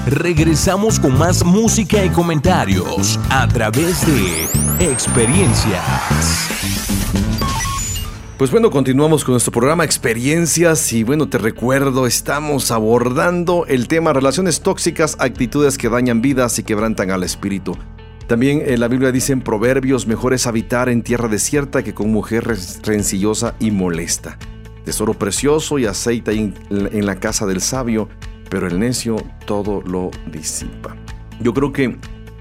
[0.06, 4.44] Regresamos con más música y comentarios a través de
[4.80, 5.82] experiencias.
[8.38, 14.14] Pues bueno, continuamos con nuestro programa Experiencias y bueno, te recuerdo, estamos abordando el tema
[14.14, 17.78] relaciones tóxicas, actitudes que dañan vidas y quebrantan al espíritu.
[18.28, 22.12] También en la Biblia dice en Proverbios, mejor es habitar en tierra desierta que con
[22.12, 24.38] mujer rencillosa y molesta.
[24.84, 28.10] Tesoro precioso y aceite en la casa del sabio,
[28.50, 30.96] pero el necio todo lo disipa.
[31.40, 31.98] Yo creo que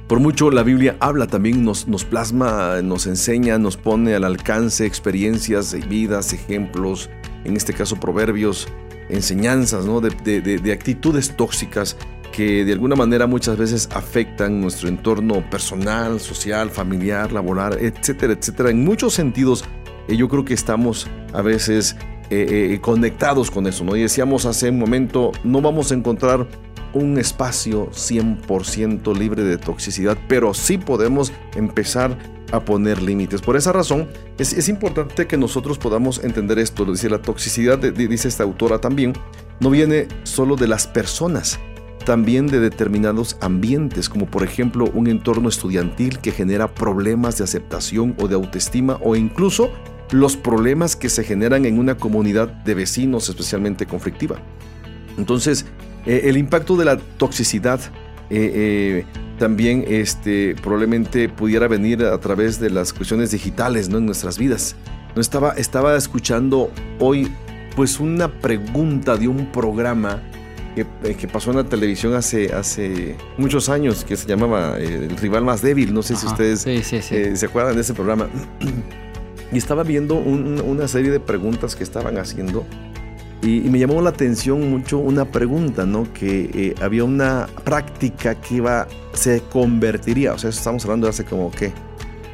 [0.06, 4.86] por mucho la Biblia habla también, nos, nos plasma, nos enseña, nos pone al alcance
[4.86, 7.08] experiencias, vidas, ejemplos,
[7.44, 8.68] en este caso proverbios,
[9.08, 10.00] enseñanzas ¿no?
[10.00, 11.96] de, de actitudes tóxicas
[12.34, 18.70] que de alguna manera muchas veces afectan nuestro entorno personal, social, familiar, laboral, etcétera, etcétera.
[18.70, 19.64] En muchos sentidos,
[20.08, 21.96] yo creo que estamos a veces
[22.42, 23.96] eh, eh, conectados con eso, ¿no?
[23.96, 26.46] Y decíamos hace un momento, no vamos a encontrar
[26.94, 32.16] un espacio 100% libre de toxicidad, pero sí podemos empezar
[32.52, 33.40] a poner límites.
[33.40, 36.84] Por esa razón, es, importante que nosotros podamos entender esto.
[36.84, 39.12] Dice la toxicidad, dice esta autora también,
[39.60, 41.58] no viene solo de las personas,
[42.04, 48.14] también de determinados ambientes, como por ejemplo un entorno estudiantil que genera problemas de aceptación
[48.20, 49.70] o de autoestima o incluso
[50.10, 54.36] los problemas que se generan en una comunidad de vecinos especialmente conflictiva.
[55.16, 55.66] Entonces,
[56.06, 57.80] eh, el impacto de la toxicidad
[58.30, 59.04] eh, eh,
[59.38, 63.98] también este, probablemente pudiera venir a través de las cuestiones digitales ¿no?
[63.98, 64.76] en nuestras vidas.
[65.14, 67.30] No estaba, estaba escuchando hoy
[67.76, 70.22] pues una pregunta de un programa
[70.74, 75.62] que, pasó en la televisión hace, hace muchos años que se llamaba El rival más
[75.62, 75.94] débil.
[75.94, 78.28] No sé si ustedes se acuerdan de ese programa.
[79.52, 82.64] Y estaba viendo una serie de preguntas que estaban haciendo
[83.44, 86.10] y, me llamó la atención mucho una pregunta, ¿no?
[86.12, 91.24] Que eh, había una práctica que iba, se convertiría, o sea, estamos hablando de hace
[91.24, 91.72] como, ¿qué?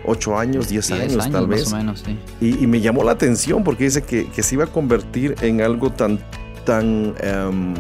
[0.07, 1.65] 8 años, 10 años, tal vez.
[1.65, 2.19] Más o menos, sí.
[2.41, 5.91] y, me llamó la atención porque dice que, que, se iba a convertir en algo
[5.91, 6.21] tan,
[6.65, 7.75] tan em,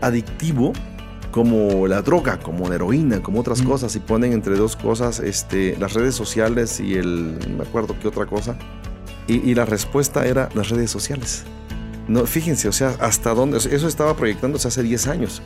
[0.00, 0.72] adictivo
[1.36, 5.76] como la droga, como la heroína, como otras cosas, y ponen entre dos cosas este,
[5.76, 8.56] las redes sociales y el, no me acuerdo qué otra cosa,
[9.28, 11.44] y, y la respuesta era las redes sociales.
[12.08, 15.42] No, fíjense, o sea, hasta dónde, eso estaba proyectándose hace 10 años,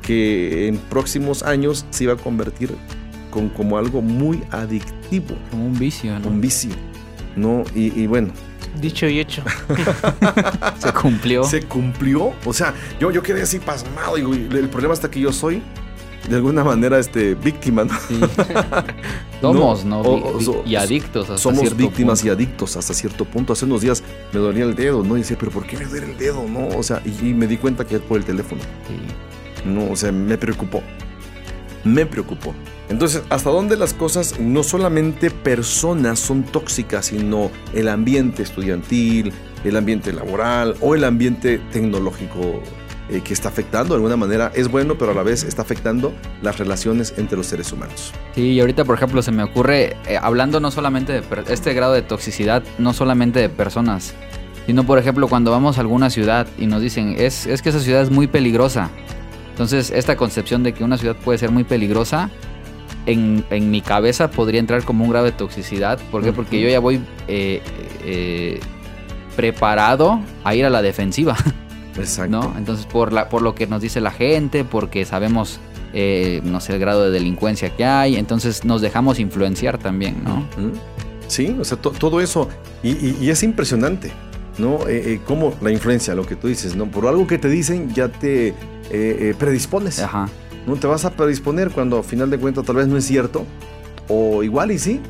[0.00, 2.76] que en próximos años se iba a convertir
[3.32, 5.34] con, como algo muy adictivo.
[5.50, 6.28] Como un vicio, ¿no?
[6.28, 6.70] Un vicio,
[7.34, 7.64] ¿no?
[7.74, 8.32] Y, bueno.
[8.80, 9.42] Dicho y hecho.
[10.78, 11.44] se cumplió.
[11.44, 12.32] Se cumplió.
[12.44, 14.18] O sea, yo, yo quedé así pasmado.
[14.18, 15.62] Y el problema está que yo soy
[16.28, 17.84] de alguna manera este, víctima.
[17.84, 17.92] ¿no?
[19.40, 20.02] Somos, ¿no?
[20.64, 23.52] y adictos hasta Somos víctimas y adictos hasta cierto punto.
[23.52, 25.16] Hace unos días me dolía el dedo, ¿no?
[25.16, 26.46] Y decía, pero ¿por qué me duele el dedo?
[26.48, 26.68] ¿No?
[26.76, 28.60] O sea, y, me di cuenta que es por el teléfono.
[29.64, 30.82] No, o sea, me preocupó.
[31.84, 32.54] Me preocupó.
[32.92, 39.32] Entonces, ¿hasta dónde las cosas, no solamente personas son tóxicas, sino el ambiente estudiantil,
[39.64, 42.62] el ambiente laboral o el ambiente tecnológico
[43.08, 46.12] eh, que está afectando de alguna manera es bueno, pero a la vez está afectando
[46.42, 48.12] las relaciones entre los seres humanos.
[48.34, 51.94] Sí, y ahorita, por ejemplo, se me ocurre, eh, hablando no solamente de este grado
[51.94, 54.12] de toxicidad, no solamente de personas,
[54.66, 57.80] sino, por ejemplo, cuando vamos a alguna ciudad y nos dicen, es, es que esa
[57.80, 58.90] ciudad es muy peligrosa.
[59.48, 62.30] Entonces, esta concepción de que una ciudad puede ser muy peligrosa,
[63.06, 65.98] en, en mi cabeza podría entrar como un grado de toxicidad.
[66.10, 66.32] ¿Por qué?
[66.32, 68.60] Porque yo ya voy eh,
[69.36, 71.36] preparado a ir a la defensiva.
[71.96, 72.54] Exacto.
[72.56, 75.60] Entonces, por, la, por lo que nos dice la gente, porque sabemos,
[75.92, 80.46] eh, no sé, el grado de delincuencia que hay, entonces nos dejamos influenciar también, ¿no?
[81.26, 82.48] Sí, o sea, todo eso.
[82.82, 84.12] Y, es impresionante,
[84.58, 84.86] ¿no?
[84.88, 86.86] Eh, eh, cómo la influencia, lo que tú dices, ¿no?
[86.86, 88.54] Por algo que te dicen, ya te
[89.38, 90.00] predispones.
[90.00, 90.28] Ajá.
[90.66, 93.44] No te vas a predisponer cuando a final de cuentas tal vez no es cierto,
[94.08, 95.00] o igual y sí,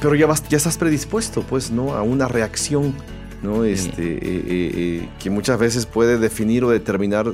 [0.00, 1.94] pero ya, vas, ya estás predispuesto, pues, ¿no?
[1.94, 2.94] A una reacción
[3.42, 3.64] ¿no?
[3.64, 7.32] Este, eh, eh, eh, que muchas veces puede definir o determinar,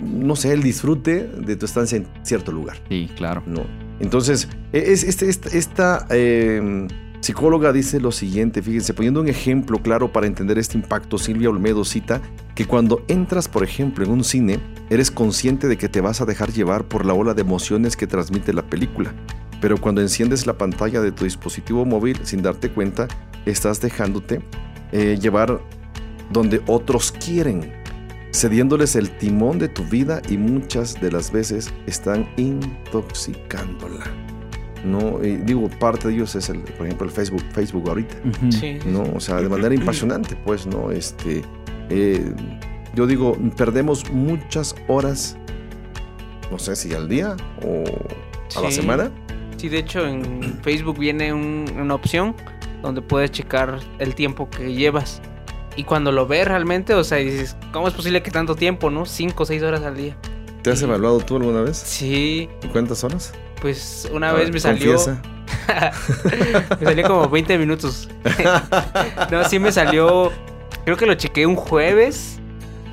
[0.00, 2.78] no sé, el disfrute de tu estancia en cierto lugar.
[2.88, 3.42] Sí, claro.
[3.46, 3.64] ¿no?
[4.00, 6.88] Entonces, e, es, este, esta, em,
[7.28, 11.84] psicóloga dice lo siguiente, fíjense, poniendo un ejemplo claro para entender este impacto, Silvia Olmedo
[11.84, 12.22] cita
[12.54, 16.24] que cuando entras, por ejemplo, en un cine, eres consciente de que te vas a
[16.24, 19.12] dejar llevar por la ola de emociones que transmite la película.
[19.60, 23.08] Pero cuando enciendes la pantalla de tu dispositivo móvil sin darte cuenta,
[23.44, 24.40] estás dejándote
[24.92, 25.60] eh, llevar
[26.32, 27.74] donde otros quieren,
[28.32, 34.27] cediéndoles el timón de tu vida y muchas de las veces están intoxicándola.
[34.84, 38.14] No, digo, parte de ellos es el, por ejemplo, el Facebook, Facebook ahorita.
[38.86, 39.02] ¿no?
[39.14, 40.90] O sea, de manera impresionante, pues, ¿no?
[40.92, 41.42] Este,
[41.90, 42.32] eh,
[42.94, 45.36] yo digo, perdemos muchas horas
[46.50, 47.84] no sé si al día o
[48.56, 49.10] a la semana.
[49.58, 52.34] Sí, de hecho en Facebook viene un- una opción
[52.80, 55.20] donde puedes checar el tiempo que llevas.
[55.76, 59.04] Y cuando lo ves realmente, o sea, dices, ¿cómo es posible que tanto tiempo, no?
[59.04, 60.16] Cinco o seis horas al día.
[60.62, 61.76] ¿Te has evaluado tú alguna vez?
[61.78, 63.32] Sí, ¿Y cuántas horas?
[63.60, 64.94] pues una A vez ver, me salió...
[64.94, 65.22] confiesa.
[66.80, 68.08] me salió como 20 minutos.
[69.30, 70.32] no, sí me salió.
[70.84, 72.38] Creo que lo chequé un jueves.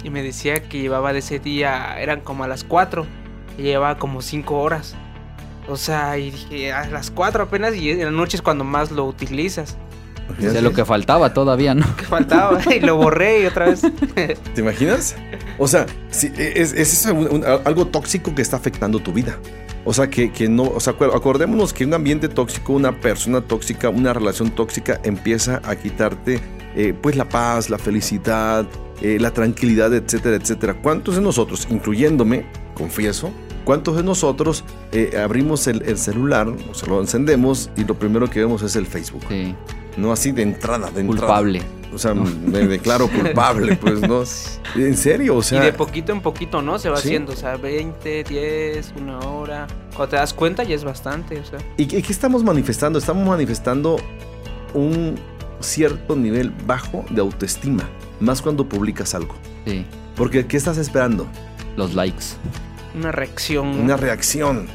[0.03, 1.99] Y me decía que llevaba de ese día.
[1.99, 3.05] Eran como a las 4.
[3.57, 4.95] Y llevaba como 5 horas.
[5.67, 7.75] O sea, y dije, a las 4 apenas.
[7.75, 9.77] Y en la noche es cuando más lo utilizas.
[10.37, 11.85] O sea, lo que faltaba todavía, ¿no?
[11.95, 12.59] Que faltaba.
[12.75, 13.81] y lo borré y otra vez.
[14.55, 15.15] ¿Te imaginas?
[15.57, 19.37] O sea, si- es, es eso un- un- algo tóxico que está afectando tu vida.
[19.85, 23.89] O sea, que, que no, o sea, acordémonos que un ambiente tóxico, una persona tóxica,
[23.89, 26.39] una relación tóxica empieza a quitarte
[26.75, 28.65] eh, pues la paz, la felicidad,
[29.01, 30.73] eh, la tranquilidad, etcétera, etcétera.
[30.81, 33.31] ¿Cuántos de nosotros, incluyéndome, confieso,
[33.65, 38.29] cuántos de nosotros eh, abrimos el, el celular, o sea, lo encendemos y lo primero
[38.29, 39.23] que vemos es el Facebook?
[39.27, 39.53] Sí,
[39.97, 41.05] No así de entrada, de entrada.
[41.27, 41.61] culpable.
[41.93, 44.23] O sea, me declaro culpable, pues, ¿no?
[44.75, 45.61] En serio, o sea.
[45.61, 46.77] y de poquito en poquito, ¿no?
[46.77, 47.07] Se va Sí.
[47.07, 47.31] haciendo.
[47.31, 49.65] O sea, 20, 10, una hora.
[49.95, 51.39] Cuando te das cuenta ya es bastante.
[51.39, 51.59] O sea.
[51.77, 52.99] ¿Y qué, qué estamos manifestando?
[52.99, 53.95] Estamos manifestando
[54.73, 55.15] un
[55.61, 57.83] cierto nivel bajo de autoestima,
[58.19, 59.35] más cuando publicas algo.
[59.65, 59.85] Sí,
[60.17, 61.25] Porque, ¿qué estás esperando?
[61.77, 62.25] los likes.
[62.95, 63.67] Una reacción.
[63.79, 64.67] Una reacción.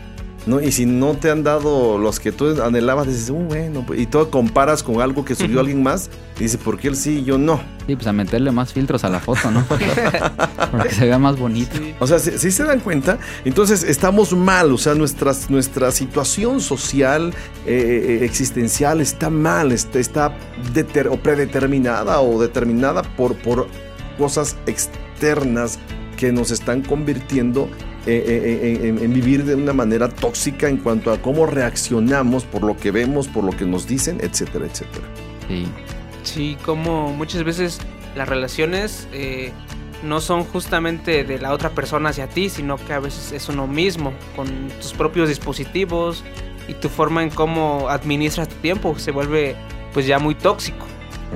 [0.46, 0.58] ¿no?
[0.58, 4.06] Y si no te han dado los que tú anhelabas, dices, "Uh, bueno, pues", y
[4.06, 7.24] tú comparas con algo que subió alguien más, y dices, ¿por qué él sí y
[7.24, 7.60] yo no?
[7.86, 9.62] Sí, pues a meterle más filtros a la foto, ¿no?
[10.72, 11.76] Para que se vea más bonito.
[11.76, 11.94] Sí.
[12.00, 16.62] O sea, si, si se dan cuenta, entonces estamos mal, o sea, nuestras, nuestra situación
[16.62, 17.34] social,
[17.66, 20.32] eh, eh, existencial está mal, está, está
[20.72, 23.66] deter- o predeterminada o determinada por, por
[24.16, 25.78] cosas externas
[26.16, 27.68] que nos están convirtiendo
[28.06, 32.44] eh, eh, eh, en, en vivir de una manera tóxica en cuanto a cómo reaccionamos
[32.44, 35.06] por lo que vemos, por lo que nos dicen, etcétera, etcétera.
[35.48, 35.66] Sí,
[36.22, 37.80] Sí, como muchas veces
[38.14, 39.52] las relaciones eh,
[40.04, 43.66] no son justamente de la otra persona hacia ti, sino que a veces es uno
[43.66, 46.24] mismo, con tus propios dispositivos
[46.68, 49.56] y tu forma en cómo administras tu tiempo se vuelve
[49.92, 50.86] pues ya muy tóxico.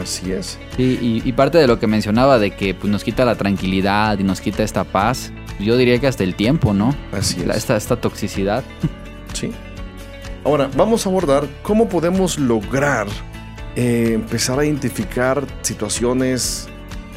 [0.00, 0.58] Así es.
[0.76, 4.18] Sí, y, y parte de lo que mencionaba de que pues, nos quita la tranquilidad
[4.18, 6.94] y nos quita esta paz, yo diría que hasta el tiempo, ¿no?
[7.12, 7.56] Así es.
[7.56, 8.64] Esta, esta toxicidad.
[9.32, 9.50] Sí.
[10.44, 13.08] Ahora, vamos a abordar cómo podemos lograr
[13.74, 16.68] eh, empezar a identificar situaciones,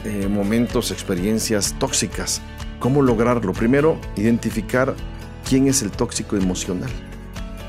[0.03, 2.41] eh, momentos, experiencias tóxicas.
[2.79, 3.53] ¿Cómo lograrlo?
[3.53, 4.95] Primero, identificar
[5.47, 6.89] quién es el tóxico emocional.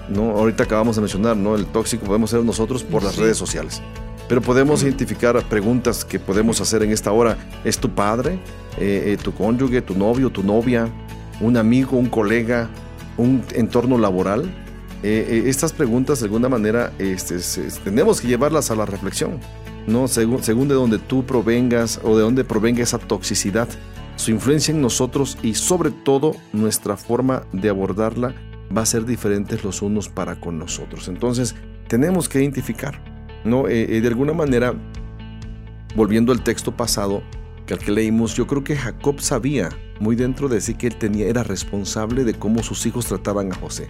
[0.09, 0.31] ¿no?
[0.31, 1.55] Ahorita acabamos de mencionar, ¿no?
[1.55, 3.83] El tóxico podemos ser nosotros por las redes sociales.
[4.29, 7.39] Pero podemos identificar preguntas que podemos hacer en esta hora.
[7.65, 8.35] ¿Es tu padre?
[8.79, 9.81] Eh, eh, ¿Tu cónyuge?
[9.83, 10.31] ¿Tu novio?
[10.31, 10.89] ¿Tu novia?
[11.41, 11.97] ¿Un amigo?
[11.97, 12.69] ¿Un colega?
[13.17, 14.51] ¿Un entorno laboral?
[15.03, 17.39] Eh, eh, estas preguntas de alguna manera este,
[17.85, 19.39] tenemos que llevarlas a la reflexión,
[19.87, 20.09] ¿no?
[20.09, 23.69] Según, según de donde tú provengas o de dónde provenga esa toxicidad,
[24.17, 28.35] su influencia en nosotros y sobre todo nuestra forma de abordarla
[28.77, 31.07] va a ser diferentes los unos para con nosotros.
[31.07, 31.55] Entonces
[31.87, 33.01] tenemos que identificar,
[33.45, 33.69] ¿no?
[33.69, 34.75] Eh, eh, de alguna manera,
[35.95, 37.23] volviendo al texto pasado
[37.67, 39.69] que al que leímos, yo creo que Jacob sabía
[40.01, 43.55] muy dentro de sí que él tenía, era responsable de cómo sus hijos trataban a
[43.57, 43.89] José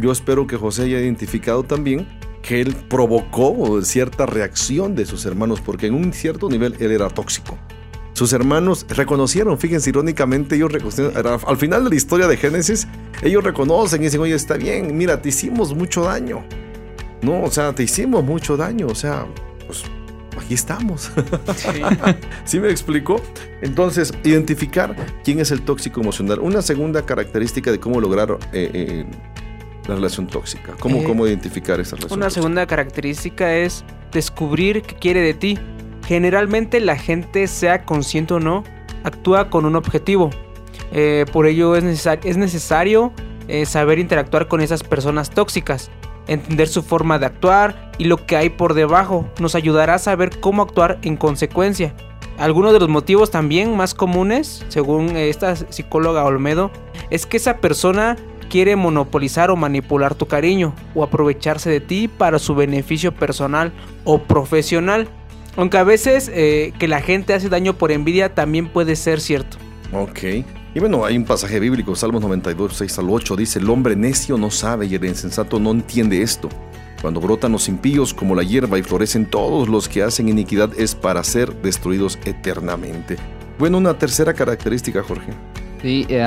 [0.00, 2.06] yo espero que José haya identificado también
[2.42, 7.08] que él provocó cierta reacción de sus hermanos, porque en un cierto nivel él era
[7.08, 7.56] tóxico.
[8.12, 10.70] Sus hermanos reconocieron, fíjense, irónicamente, ellos
[11.46, 12.86] al final de la historia de Génesis,
[13.22, 16.44] ellos reconocen y dicen, oye, está bien, mira, te hicimos mucho daño.
[17.24, 19.26] No, o sea, te hicimos mucho daño, o sea,
[19.66, 19.84] pues
[20.42, 21.10] aquí estamos.
[21.56, 21.68] Sí.
[22.44, 23.20] ¿Sí me explico?
[23.62, 26.38] Entonces, identificar quién es el tóxico emocional.
[26.40, 29.04] Una segunda característica de cómo lograr eh, eh,
[29.88, 30.72] la relación tóxica.
[30.80, 32.40] ¿Cómo, Eh, cómo identificar esa relación Una tóxica?
[32.42, 35.58] segunda característica es descubrir qué quiere de ti.
[36.06, 38.64] Generalmente la gente, sea consciente o no,
[39.04, 40.30] actúa con un objetivo.
[40.92, 43.12] Eh, por ello es, necesar- es necesario
[43.48, 45.90] eh, saber interactuar con esas personas tóxicas,
[46.26, 49.28] entender su forma de actuar y lo que hay por debajo.
[49.40, 51.94] Nos ayudará a saber cómo actuar en consecuencia.
[52.38, 56.70] Algunos de los motivos también más comunes, según esta psicóloga Olmedo,
[57.10, 58.16] es que esa persona
[58.48, 63.72] quiere monopolizar o manipular tu cariño o aprovecharse de ti para su beneficio personal
[64.04, 65.08] o profesional.
[65.56, 69.56] Aunque a veces eh, que la gente hace daño por envidia también puede ser cierto.
[69.92, 70.44] Ok.
[70.74, 74.36] Y bueno, hay un pasaje bíblico, Salmos 92, 6 al 8, dice, el hombre necio
[74.36, 76.48] no sabe y el insensato no entiende esto.
[77.00, 80.96] Cuando brotan los impíos como la hierba y florecen todos los que hacen iniquidad es
[80.96, 83.18] para ser destruidos eternamente.
[83.56, 85.32] Bueno, una tercera característica, Jorge.
[85.80, 86.26] Sí, eh,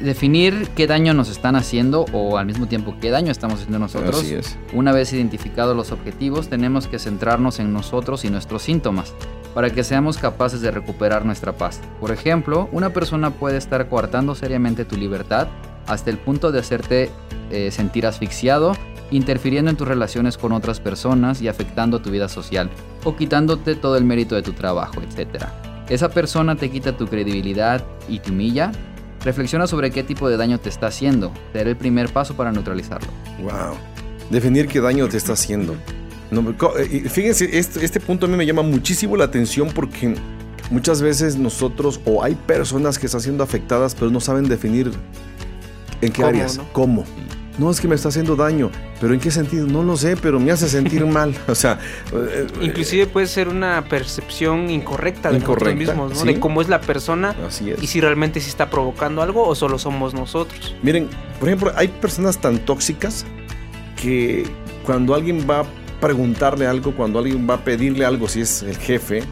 [0.00, 4.20] definir qué daño nos están haciendo o al mismo tiempo qué daño estamos haciendo nosotros.
[4.20, 4.56] Así es.
[4.72, 9.12] Una vez identificados los objetivos, tenemos que centrarnos en nosotros y nuestros síntomas
[9.54, 11.80] para que seamos capaces de recuperar nuestra paz.
[12.00, 15.48] Por ejemplo, una persona puede estar coartando seriamente tu libertad
[15.86, 17.10] hasta el punto de hacerte
[17.50, 18.76] eh, sentir asfixiado,
[19.10, 22.70] interfiriendo en tus relaciones con otras personas y afectando tu vida social,
[23.04, 25.44] o quitándote todo el mérito de tu trabajo, etc.
[25.88, 28.72] Esa persona te quita tu credibilidad y te humilla.
[29.24, 31.32] Reflexiona sobre qué tipo de daño te está haciendo.
[31.52, 33.08] Será el primer paso para neutralizarlo.
[33.40, 33.76] Wow.
[34.30, 35.76] Definir qué daño te está haciendo.
[36.32, 40.14] No, eh, fíjense, este, este punto a mí me llama muchísimo la atención porque
[40.70, 44.90] muchas veces nosotros o hay personas que están siendo afectadas pero no saben definir
[46.00, 46.72] en qué ¿Cómo, áreas, no?
[46.72, 47.04] cómo.
[47.58, 50.40] No es que me está haciendo daño, pero en qué sentido, no lo sé, pero
[50.40, 51.34] me hace sentir mal.
[51.48, 51.78] O sea,
[52.14, 56.16] eh, Inclusive puede ser una percepción incorrecta de nosotros mismos, ¿no?
[56.16, 56.26] sí.
[56.26, 57.82] De cómo es la persona así es.
[57.82, 60.74] y si realmente se está provocando algo o solo somos nosotros.
[60.82, 61.08] Miren,
[61.38, 63.26] por ejemplo, hay personas tan tóxicas
[64.00, 64.44] que
[64.86, 65.66] cuando alguien va
[66.02, 69.22] preguntarle algo, cuando alguien va a pedirle algo, si es el jefe,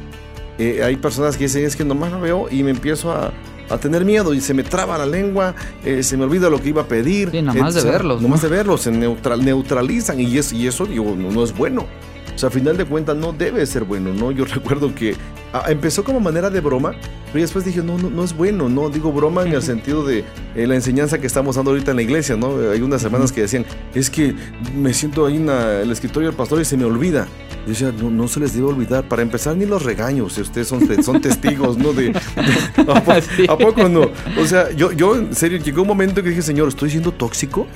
[0.58, 3.32] eh, hay personas que dicen, es que nomás lo veo y me empiezo a,
[3.68, 5.54] a tener miedo y se me traba la lengua,
[5.84, 7.30] eh, se me olvida lo que iba a pedir.
[7.30, 8.48] Sí, nada más de verlos, Nomás ¿no?
[8.48, 11.86] de verlos, se neutral- neutralizan y, es, y eso digo, no, no es bueno.
[12.34, 14.30] O sea, a final de cuentas no debe ser bueno, ¿no?
[14.30, 15.14] Yo recuerdo que
[15.52, 16.94] ah, empezó como manera de broma,
[17.32, 18.88] pero después dije, no, no, no es bueno, ¿no?
[18.90, 20.24] Digo broma en el sentido de
[20.54, 22.56] eh, la enseñanza que estamos dando ahorita en la iglesia, ¿no?
[22.72, 24.34] Hay unas semanas que decían, es que
[24.76, 27.26] me siento ahí en la- el escritorio del pastor y se me olvida.
[27.66, 29.06] Yo decía, no, no se les debe olvidar.
[29.06, 31.92] Para empezar, ni los regaños, si ustedes son, son testigos, ¿no?
[31.92, 32.12] De, de-
[32.88, 33.12] ¿a, po-
[33.52, 34.08] a poco no?
[34.40, 37.66] O sea, yo, yo en serio, llegó un momento que dije, Señor, ¿estoy siendo tóxico?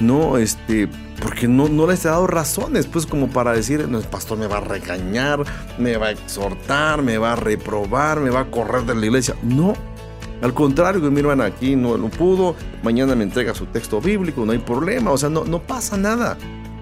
[0.00, 0.88] No, este,
[1.22, 4.46] porque no, no les he dado razones, pues como para decir, no, el pastor me
[4.46, 5.42] va a regañar,
[5.78, 9.34] me va a exhortar, me va a reprobar, me va a correr de la iglesia.
[9.42, 9.74] No,
[10.42, 14.52] al contrario, mi hermana aquí no lo pudo, mañana me entrega su texto bíblico, no
[14.52, 16.36] hay problema, o sea, no, no pasa nada.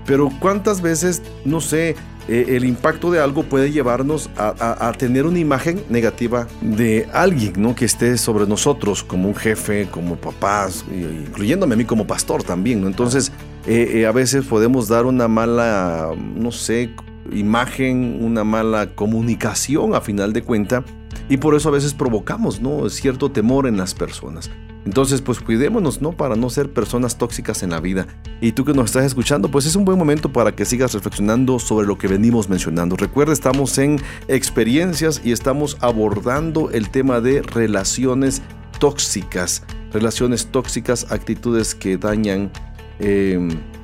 [0.07, 1.95] Pero cuántas veces, no sé,
[2.29, 7.75] eh, el impacto de algo puede llevarnos a, tener una imagen negativa de alguien, ¿no?
[7.75, 12.43] Que esté sobre nosotros, como un jefe, como papás, y- incluyéndome a mí como pastor
[12.43, 12.87] también.
[12.87, 13.33] Entonces,
[13.67, 16.91] eh, eh, a veces podemos dar una mala, no sé,
[17.33, 20.85] imagen, una mala comunicación a final de cuenta,
[21.29, 22.89] y por eso a veces provocamos, ¿no?
[22.91, 24.51] Cierto temor en las personas.
[24.85, 26.13] Entonces, pues cuidémonos, ¿no?
[26.13, 28.07] Para no ser personas tóxicas en la vida.
[28.41, 31.59] Y tú que nos estás escuchando, pues es un buen momento para que sigas reflexionando
[31.59, 32.97] sobre lo que venimos mencionando.
[32.97, 38.43] Recuerda, estamos en experiencias y estamos abordando el tema de relaciones
[38.79, 39.63] tóxicas.
[39.93, 42.51] Relaciones tóxicas, actitudes que dañan
[42.99, 43.39] eh,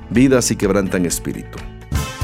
[0.09, 1.57] vidas y quebrantan espíritu.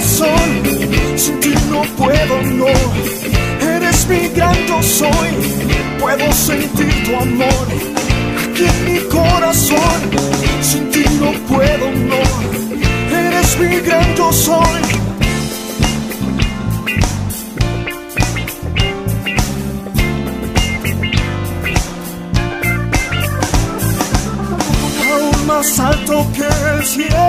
[0.00, 0.62] Corazón.
[1.16, 2.66] Sin ti no puedo, no.
[3.60, 5.30] Eres mi gran yo soy.
[5.98, 7.66] Puedo sentir tu amor
[8.42, 10.00] aquí en mi corazón.
[10.62, 13.16] Sin ti no puedo, no.
[13.16, 14.80] Eres mi gran yo soy.
[25.12, 27.19] Aún más alto que el cielo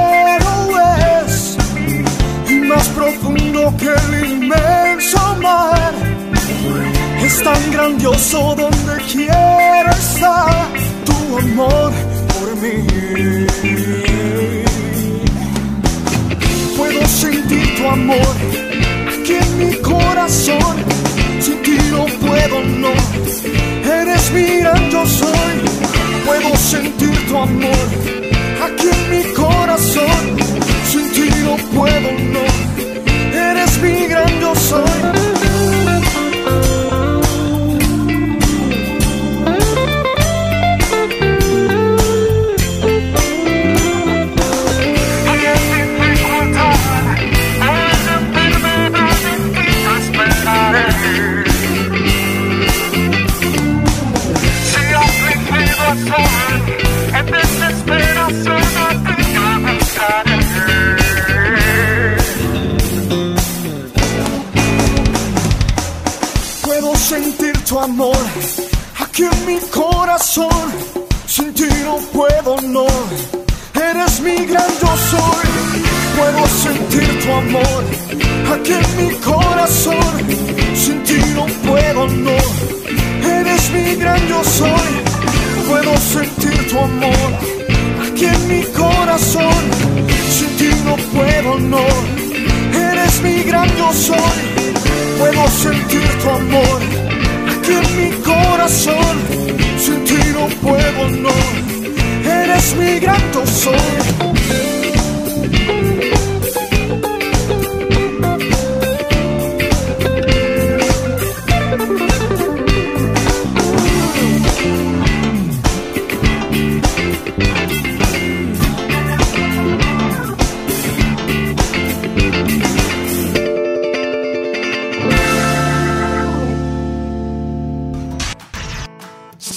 [7.43, 10.67] Tan grandioso donde quiera estar
[11.03, 11.91] tu amor
[12.33, 12.85] por mí.
[16.77, 18.35] Puedo sentir tu amor
[19.09, 20.75] aquí en mi corazón.
[21.39, 22.93] Sin ti no puedo, no.
[23.91, 25.55] Eres mi gran yo soy.
[26.25, 27.87] Puedo sentir tu amor
[28.65, 30.37] aquí en mi corazón.
[30.91, 32.45] Sin ti no puedo, no.
[33.35, 35.20] Eres mi gran yo soy.
[69.21, 70.71] Aquí en mi corazón.
[71.25, 72.85] Sin ti no puedo, no.
[73.75, 75.47] Eres mi gran yo soy.
[76.17, 77.83] Puedo sentir tu amor
[78.53, 80.13] aquí en mi corazón.
[80.75, 82.37] Sin ti no puedo, no.
[83.23, 84.91] Eres mi gran yo soy.
[85.67, 87.31] Puedo sentir tu amor
[88.05, 89.63] aquí en mi corazón.
[90.29, 91.85] Sin ti no puedo, no.
[92.73, 94.41] Eres mi gran yo soy.
[95.19, 97.10] Puedo sentir tu amor
[97.61, 99.17] aquí en mi corazón.
[99.77, 101.29] Sin ti no puedo, no.
[102.29, 104.70] Eres mi gran yo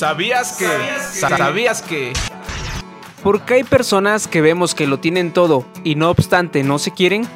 [0.05, 1.19] ¿Sabías que?
[1.19, 2.13] ¿Sabías que?
[3.23, 7.27] Porque hay personas que vemos que lo tienen todo y no obstante no se quieren.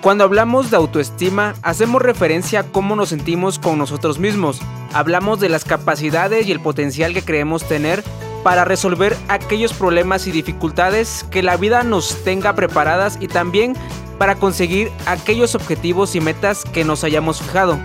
[0.00, 4.62] Cuando hablamos de autoestima, hacemos referencia a cómo nos sentimos con nosotros mismos.
[4.94, 8.02] Hablamos de las capacidades y el potencial que creemos tener
[8.42, 13.74] para resolver aquellos problemas y dificultades que la vida nos tenga preparadas y también
[14.16, 17.78] para conseguir aquellos objetivos y metas que nos hayamos fijado.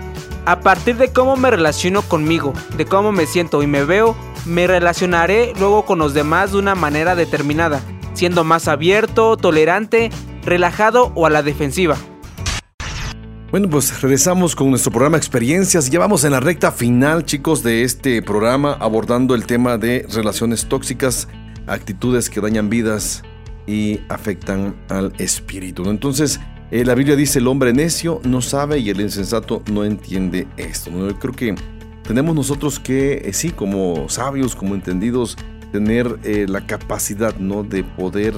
[0.46, 4.16] A partir de cómo me relaciono conmigo, de cómo me siento y me veo,
[4.46, 7.80] me relacionaré luego con los demás de una manera determinada,
[8.14, 10.10] siendo más abierto, tolerante,
[10.44, 11.96] relajado o a la defensiva.
[13.50, 15.90] Bueno, pues regresamos con nuestro programa Experiencias.
[15.90, 20.66] Ya vamos en la recta final, chicos, de este programa, abordando el tema de relaciones
[20.66, 21.26] tóxicas,
[21.66, 23.24] actitudes que dañan vidas
[23.66, 25.90] y afectan al espíritu.
[25.90, 26.38] Entonces,
[26.70, 30.92] eh, la Biblia dice, el hombre necio no sabe y el insensato no entiende esto.
[30.92, 31.54] Yo creo que
[32.02, 35.36] tenemos nosotros que, eh, sí, como sabios, como entendidos,
[35.72, 37.62] tener eh, la capacidad ¿no?
[37.62, 38.34] de poder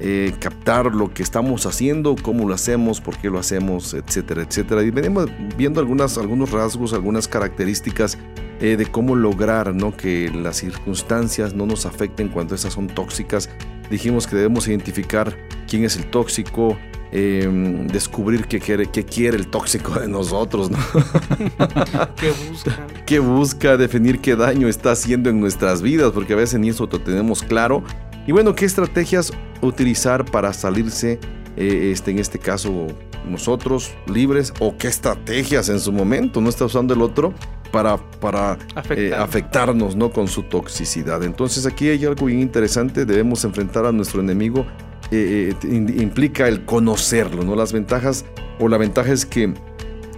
[0.00, 4.82] eh, captar lo que estamos haciendo, cómo lo hacemos, por qué lo hacemos, etcétera, etcétera.
[4.82, 8.18] Y venimos viendo algunas, algunos rasgos, algunas características
[8.60, 9.96] de cómo lograr ¿no?
[9.96, 13.48] que las circunstancias no nos afecten cuando esas son tóxicas.
[13.88, 15.36] Dijimos que debemos identificar
[15.68, 16.76] quién es el tóxico,
[17.12, 17.48] eh,
[17.90, 20.78] descubrir qué quiere, qué quiere el tóxico de nosotros, ¿no?
[22.16, 22.86] ¿Qué buscan?
[23.06, 26.88] que busca definir qué daño está haciendo en nuestras vidas, porque a veces ni eso
[26.90, 27.82] lo tenemos claro.
[28.26, 29.32] Y bueno, qué estrategias
[29.62, 31.18] utilizar para salirse,
[31.56, 32.88] eh, este, en este caso,
[33.26, 37.32] nosotros libres, o qué estrategias en su momento no está usando el otro
[37.72, 39.20] para, para eh, Afectar.
[39.20, 40.10] afectarnos ¿no?
[40.10, 41.22] con su toxicidad.
[41.22, 44.66] Entonces aquí hay algo bien interesante, debemos enfrentar a nuestro enemigo,
[45.10, 47.56] eh, eh, implica el conocerlo, ¿no?
[47.56, 48.24] Las ventajas,
[48.58, 49.54] o la ventaja es que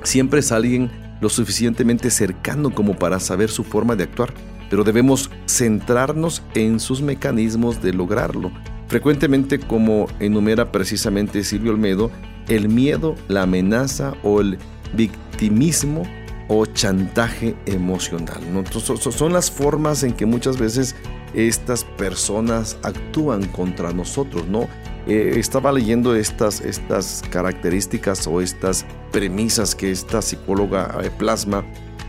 [0.03, 4.33] siempre es alguien lo suficientemente cercano como para saber su forma de actuar,
[4.69, 8.51] pero debemos centrarnos en sus mecanismos de lograrlo.
[8.89, 12.11] Frecuentemente, como enumera precisamente Silvio Olmedo,
[12.49, 14.59] el miedo, la amenaza o el
[14.95, 16.03] victimismo
[16.49, 18.41] o chantaje emocional.
[18.53, 18.65] ¿no?
[18.81, 20.97] Son las formas en que muchas veces
[21.35, 24.67] estas personas actúan contra nosotros, ¿no?
[25.11, 31.65] Eh, estaba leyendo estas, estas características o estas premisas que esta psicóloga eh, plasma.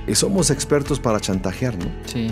[0.06, 1.86] Eh, somos expertos para chantajear, ¿no?
[2.06, 2.28] Sí.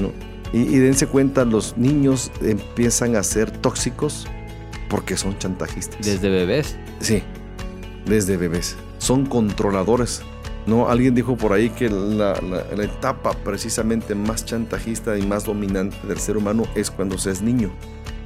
[0.00, 0.12] ¿no?
[0.52, 4.28] Y, y dense cuenta, los niños empiezan a ser tóxicos
[4.88, 6.06] porque son chantajistas.
[6.06, 6.76] Desde bebés.
[7.00, 7.24] Sí,
[8.06, 8.76] desde bebés.
[8.98, 10.22] Son controladores.
[10.66, 15.44] No, alguien dijo por ahí que la, la- la etapa precisamente más chantajista y más
[15.44, 17.70] dominante del ser humano es cuando se es niño.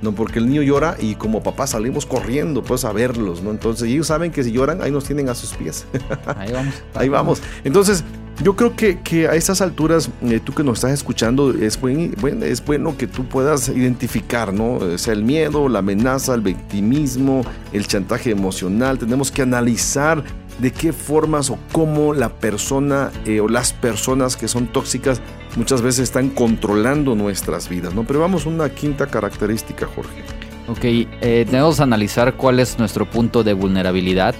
[0.02, 3.50] No, porque el niño llora y como papá salimos corriendo pues a verlos, ¿no?
[3.50, 5.86] Entonces ellos saben que si lloran ahí nos tienen a sus pies.
[6.36, 6.74] Ahí vamos.
[6.94, 7.42] Ahí vamos.
[7.64, 8.04] Entonces,
[8.42, 12.14] yo creo que, que a estas alturas, eh, tú que nos estás escuchando, es, buen-
[12.20, 14.74] buen- es bueno que tú puedas identificar, ¿no?
[14.74, 17.40] O sea, el miedo, la amenaza, el victimismo,
[17.72, 18.98] el chantaje emocional.
[18.98, 20.22] Tenemos que analizar
[20.58, 25.20] de qué formas o cómo la persona eh, o las personas que son tóxicas
[25.56, 28.04] muchas veces están controlando nuestras vidas, ¿no?
[28.04, 30.22] Pero vamos una quinta característica, Jorge.
[30.68, 34.34] Ok, eh, tenemos que analizar cuál es nuestro punto de vulnerabilidad.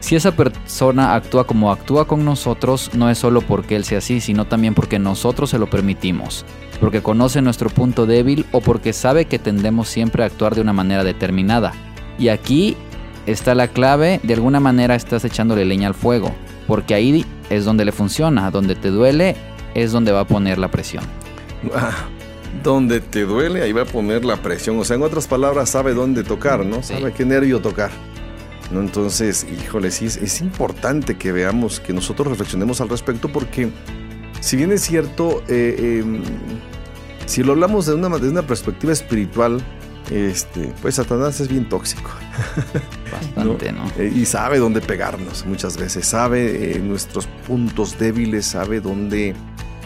[0.00, 4.20] Si esa persona actúa como actúa con nosotros, no es solo porque él sea así,
[4.20, 6.44] sino también porque nosotros se lo permitimos.
[6.80, 10.72] Porque conoce nuestro punto débil o porque sabe que tendemos siempre a actuar de una
[10.72, 11.72] manera determinada.
[12.18, 12.76] Y aquí
[13.30, 16.34] está la clave, de alguna manera estás echándole leña al fuego.
[16.66, 19.36] Porque ahí es donde le funciona, donde te duele
[19.74, 21.04] es donde va a poner la presión.
[21.74, 22.08] Ah,
[22.62, 24.78] donde te duele, ahí va a poner la presión.
[24.78, 26.82] O sea, en otras palabras, sabe dónde tocar, ¿no?
[26.82, 26.94] Sí.
[26.94, 27.90] Sabe qué nervio tocar.
[28.70, 28.80] ¿no?
[28.80, 33.70] Entonces, híjole, sí, es, es importante que veamos, que nosotros reflexionemos al respecto, porque
[34.40, 36.04] si bien es cierto, eh, eh,
[37.26, 39.60] si lo hablamos de una, de una perspectiva espiritual,
[40.10, 42.10] este, pues Satanás es bien tóxico.
[43.12, 43.84] Bastante, ¿no?
[43.98, 49.34] Eh, y sabe dónde pegarnos muchas veces, sabe eh, nuestros puntos débiles, sabe dónde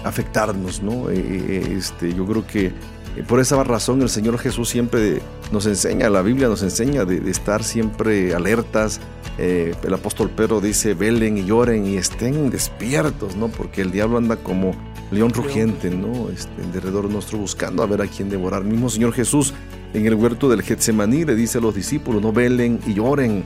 [0.04, 1.10] afectarnos, ¿no?
[1.10, 2.72] Eh, eh, este, yo creo que
[3.16, 5.20] eh, por esa razón el Señor Jesús siempre
[5.50, 9.00] nos enseña, la Biblia nos enseña de, de estar siempre alertas.
[9.38, 13.48] Eh, el apóstol Pedro dice, velen y lloren y estén despiertos, ¿no?
[13.48, 14.74] Porque el diablo anda como
[15.10, 16.30] león rugiente, ¿no?
[16.30, 18.64] Este, en derredor nuestro buscando a ver a quién devorar.
[18.64, 19.52] Mismo Señor Jesús
[19.94, 23.44] en el huerto del Getsemaní le dice a los discípulos, no velen y lloren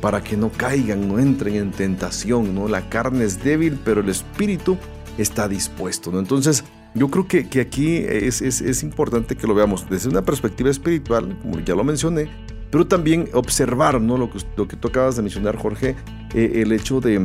[0.00, 2.68] para que no caigan, no entren en tentación, ¿no?
[2.68, 4.76] La carne es débil, pero el espíritu
[5.18, 6.20] está dispuesto, ¿no?
[6.20, 10.22] Entonces, yo creo que, que aquí es, es, es importante que lo veamos desde una
[10.22, 12.30] perspectiva espiritual, como ya lo mencioné,
[12.70, 14.16] pero también observar, ¿no?
[14.16, 15.96] Lo que, lo que tú acabas de mencionar, Jorge,
[16.34, 17.24] eh, el hecho de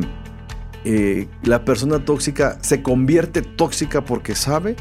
[0.84, 4.76] eh, la persona tóxica se convierte tóxica porque sabe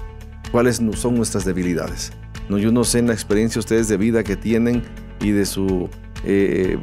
[0.52, 2.12] cuáles son nuestras debilidades.
[2.50, 4.84] No, yo no sé en la experiencia ustedes de vida que tienen
[5.22, 5.90] y de su
[6.26, 6.78] eh,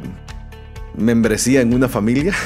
[0.96, 2.34] membresía en una familia.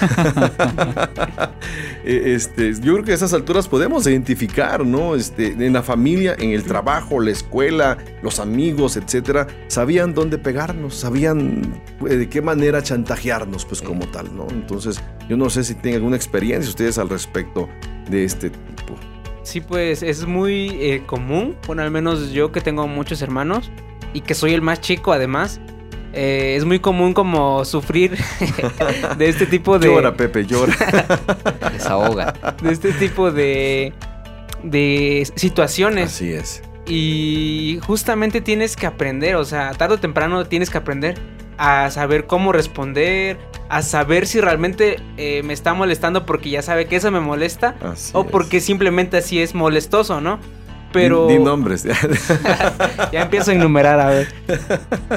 [2.06, 5.14] Eh, este, yo creo que a esas alturas podemos identificar, ¿no?
[5.14, 10.96] Este, en la familia, en el trabajo, la escuela, los amigos, etcétera, sabían dónde pegarnos,
[10.96, 14.46] sabían eh, de qué manera chantajearnos, pues como tal, ¿no?
[14.50, 15.00] Entonces,
[15.30, 17.70] yo no sé si tienen alguna experiencia ustedes al respecto
[18.10, 19.13] de este tipo.
[19.44, 23.70] Sí, pues es muy eh, común, bueno, al menos yo que tengo muchos hermanos
[24.14, 25.60] y que soy el más chico además,
[26.14, 28.16] eh, es muy común como sufrir
[29.18, 29.88] de este tipo de...
[29.88, 30.74] Llora, Pepe, llora.
[31.72, 32.34] Desahoga.
[32.62, 33.92] de este tipo de,
[34.62, 36.14] de situaciones.
[36.14, 36.62] Así es.
[36.86, 41.18] Y justamente tienes que aprender, o sea, tarde o temprano tienes que aprender
[41.58, 43.38] a saber cómo responder,
[43.68, 47.74] a saber si realmente eh, me está molestando porque ya sabe que eso me molesta
[47.82, 48.30] Así o es.
[48.30, 50.38] porque simplemente así es molestoso, ¿no?
[50.92, 51.82] Pero di nombres.
[53.12, 54.28] ya empiezo a enumerar, a ver.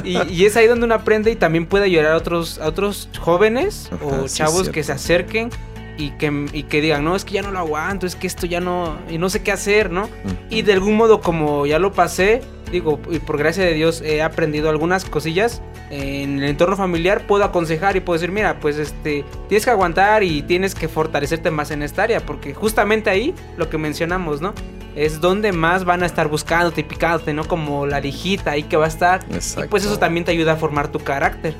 [0.02, 3.08] Y, y es ahí donde uno aprende y también puede ayudar a otros, a otros
[3.20, 5.50] jóvenes Ajá, o chavos que se acerquen
[5.98, 8.46] y que, y que digan, no, es que ya no lo aguanto, es que esto
[8.46, 10.08] ya no, y no sé qué hacer, ¿no?
[10.48, 12.40] Y de algún modo, como ya lo pasé,
[12.70, 17.44] digo, y por gracia de Dios he aprendido algunas cosillas en el entorno familiar, puedo
[17.44, 21.72] aconsejar y puedo decir, mira, pues este, tienes que aguantar y tienes que fortalecerte más
[21.72, 24.54] en esta área, porque justamente ahí lo que mencionamos, ¿no?
[24.94, 27.44] Es donde más van a estar buscándote y picándote, ¿no?
[27.44, 29.24] Como la lijita ahí que va a estar.
[29.30, 29.70] Y Exacto.
[29.70, 31.54] pues eso también te ayuda a formar tu carácter.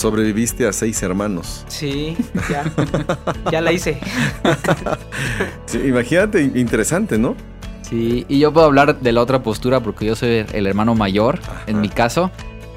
[0.00, 1.64] Sobreviviste a seis hermanos.
[1.68, 2.16] Sí,
[2.50, 2.64] ya.
[3.52, 3.98] ya la hice.
[5.66, 7.36] Sí, imagínate, interesante, ¿no?
[7.82, 11.38] Sí, y yo puedo hablar de la otra postura porque yo soy el hermano mayor,
[11.66, 12.30] en mi caso.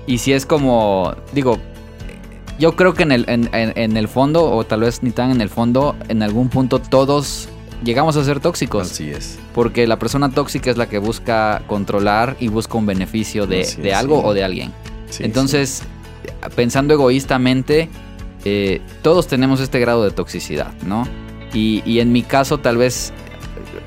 [0.06, 1.58] Y si es como, digo,
[2.60, 5.32] yo creo que en el, en, en- en el fondo, o tal vez ni tan
[5.32, 7.48] en el fondo, en algún punto todos
[7.84, 8.92] llegamos a ser tóxicos.
[8.92, 9.40] Así es.
[9.56, 13.90] Porque la persona tóxica es la que busca controlar y busca un beneficio de, de
[13.90, 14.24] es, algo sí.
[14.28, 14.72] o de alguien.
[15.10, 15.84] Sí, Entonces,
[16.56, 17.90] pensando egoístamente,
[18.46, 21.08] eh, todos tenemos este grado de toxicidad, ¿no?
[21.54, 23.14] Y, y en mi caso, tal vez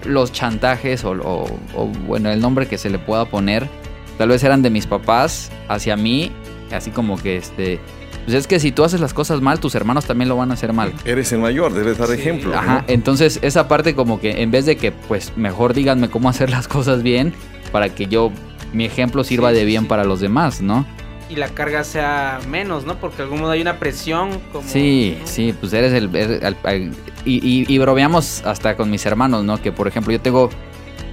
[0.04, 3.68] los chantajes o, o- o, bueno, el nombre que se le pueda poner,
[4.18, 6.30] tal vez eran de mis papás hacia mí,
[6.72, 7.80] así como que este...
[8.24, 10.54] Pues es que si tú haces las cosas mal, tus hermanos también lo van a
[10.54, 10.92] hacer mal.
[11.04, 12.14] Eres el mayor, debes dar Sí.
[12.14, 12.50] ejemplo.
[12.50, 12.58] ¿no?
[12.58, 16.50] Ajá, entonces esa parte como que en vez de que pues mejor díganme cómo hacer
[16.50, 17.34] las cosas bien
[17.70, 18.32] para que yo
[18.72, 19.88] mi ejemplo sirva Sí, de bien sí.
[19.88, 20.84] para los demás, ¿no?
[21.28, 22.98] Y la carga sea menos, ¿no?
[23.00, 24.68] Porque de algún modo hay una presión como...
[24.68, 26.14] Sí, sí, pues eres el...
[26.14, 26.92] eres el- el-
[27.24, 29.60] y, y, y bromeamos hasta con mis hermanos, ¿no?
[29.60, 30.50] Que por ejemplo yo tengo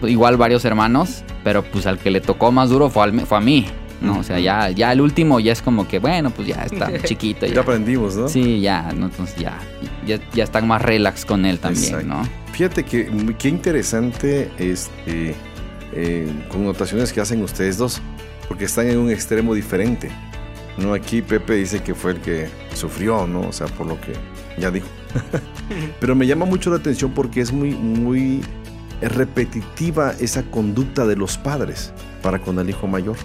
[0.03, 3.41] igual varios hermanos, pero pues al que le tocó más duro fue, al- fue a
[3.41, 3.65] mí,
[4.01, 4.19] ¿no?
[4.19, 7.47] O sea, ya, ya el último ya es como que, bueno, pues ya está chiquito.
[7.47, 7.61] Ya Ya.
[7.61, 8.27] aprendimos, ¿no?
[8.27, 9.07] Sí, ya, ¿no?
[9.07, 9.57] entonces ya,
[10.05, 12.07] ya, ya están más relax con él también, Exacto.
[12.07, 12.21] ¿no?
[12.51, 15.33] Fíjate que muy- qué interesante este
[15.93, 17.99] eh, connotaciones que hacen ustedes dos,
[18.53, 20.11] porque están en un extremo diferente.
[20.77, 23.47] No, aquí Pepe dice que fue el que sufrió, ¿no?
[23.47, 24.13] O sea, por lo que
[24.59, 24.85] ya dijo.
[25.99, 28.41] Pero me llama mucho la atención porque es muy, muy
[29.01, 33.15] repetitiva esa conducta de los padres para con el hijo mayor.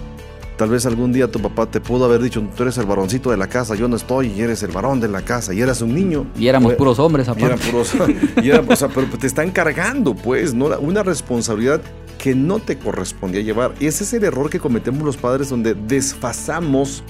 [0.57, 3.37] Tal vez algún día tu papá te pudo haber dicho, tú eres el varoncito de
[3.37, 5.93] la casa, yo no estoy, y eres el varón de la casa, y eras un
[5.93, 6.25] niño.
[6.39, 7.45] Y éramos Fue- puros hombres y aparte.
[7.45, 7.93] eran puros.
[8.43, 10.65] y o sea, pero te están cargando, pues, ¿no?
[10.79, 11.81] Una responsabilidad
[12.19, 13.73] que no te correspondía llevar.
[13.79, 17.03] Y ese es el error que cometemos los padres, donde desfasamos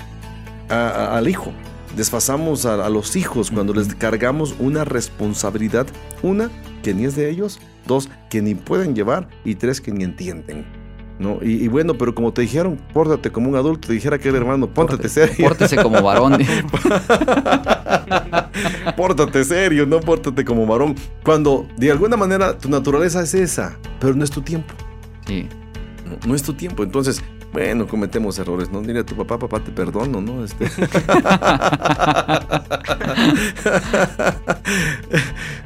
[0.70, 1.52] a- a- al hijo.
[1.98, 5.88] Desfasamos a, a los hijos cuando les cargamos una responsabilidad.
[6.22, 6.50] Una,
[6.84, 7.60] que ni es de ellos.
[7.88, 9.28] Dos, que ni pueden llevar.
[9.44, 10.66] Y tres, que ni entienden.
[11.18, 11.40] ¿no?
[11.42, 14.36] Y, y bueno, pero como te dijeron, pórtate como un adulto, te dijera que el
[14.36, 15.36] hermano, póntate serio.
[15.50, 16.38] Pórtese como varón.
[18.96, 20.96] pórtate serio, no pórtate como varón.
[21.24, 24.74] Cuando de alguna manera tu naturaleza es esa, pero no es tu tiempo.
[25.30, 25.48] Sí.
[26.06, 26.84] No, no es tu tiempo.
[26.84, 28.82] Entonces, bueno, cometemos errores, ¿no?
[28.82, 30.44] Dile a tu papá, papá, te perdono, ¿no?
[30.44, 30.66] Este...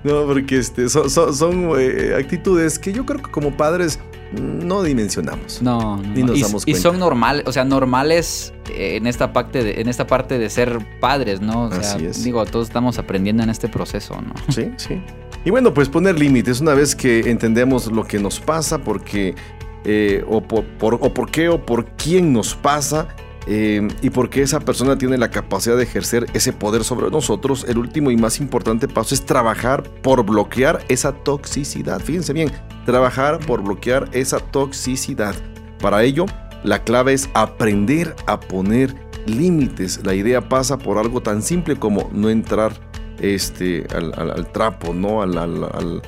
[0.04, 4.00] no, porque este, son, son, son eh, actitudes que yo creo que como padres
[4.34, 5.62] no dimensionamos.
[5.62, 6.04] No, no.
[6.04, 9.88] Ni nos y, damos y son normales, o sea, normales en esta parte de, en
[9.88, 11.64] esta parte de ser padres, ¿no?
[11.64, 12.24] O sea, Así es.
[12.24, 14.34] digo, todos estamos aprendiendo en este proceso, ¿no?
[14.52, 15.02] Sí, sí.
[15.46, 19.36] Y bueno, pues poner límites una vez que entendemos lo que nos pasa, porque
[19.84, 23.10] eh, o, por, o por qué o por quién nos pasa
[23.46, 27.66] eh, y por qué esa persona tiene la capacidad de ejercer ese poder sobre nosotros,
[27.68, 32.00] el último y más importante paso es trabajar por bloquear esa toxicidad.
[32.00, 32.52] Fíjense bien,
[32.86, 35.36] trabajar por bloquear esa toxicidad.
[35.80, 36.26] Para ello,
[36.64, 40.00] la clave es aprender a poner límites.
[40.06, 42.74] La idea pasa por algo tan simple como no entrar
[43.20, 45.22] este, al, al- al trapo, ¿no?
[45.22, 46.02] Al, al-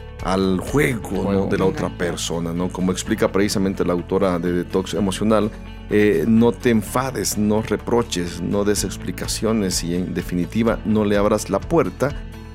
[0.59, 1.45] juego, ¿no?
[1.47, 2.69] De la otra persona, ¿no?
[2.69, 5.51] Como explica precisamente la autora de Detox Emocional,
[5.91, 11.51] eh, no te enfades, no reproches, no des explicaciones y en definitiva no le abras
[11.51, 12.09] la puerta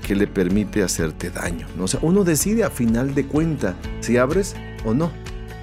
[0.05, 1.69] que le permite hacerte daño.
[1.77, 1.85] ¿no?
[1.85, 5.13] O sea, uno decide a final de cuenta si abres o no.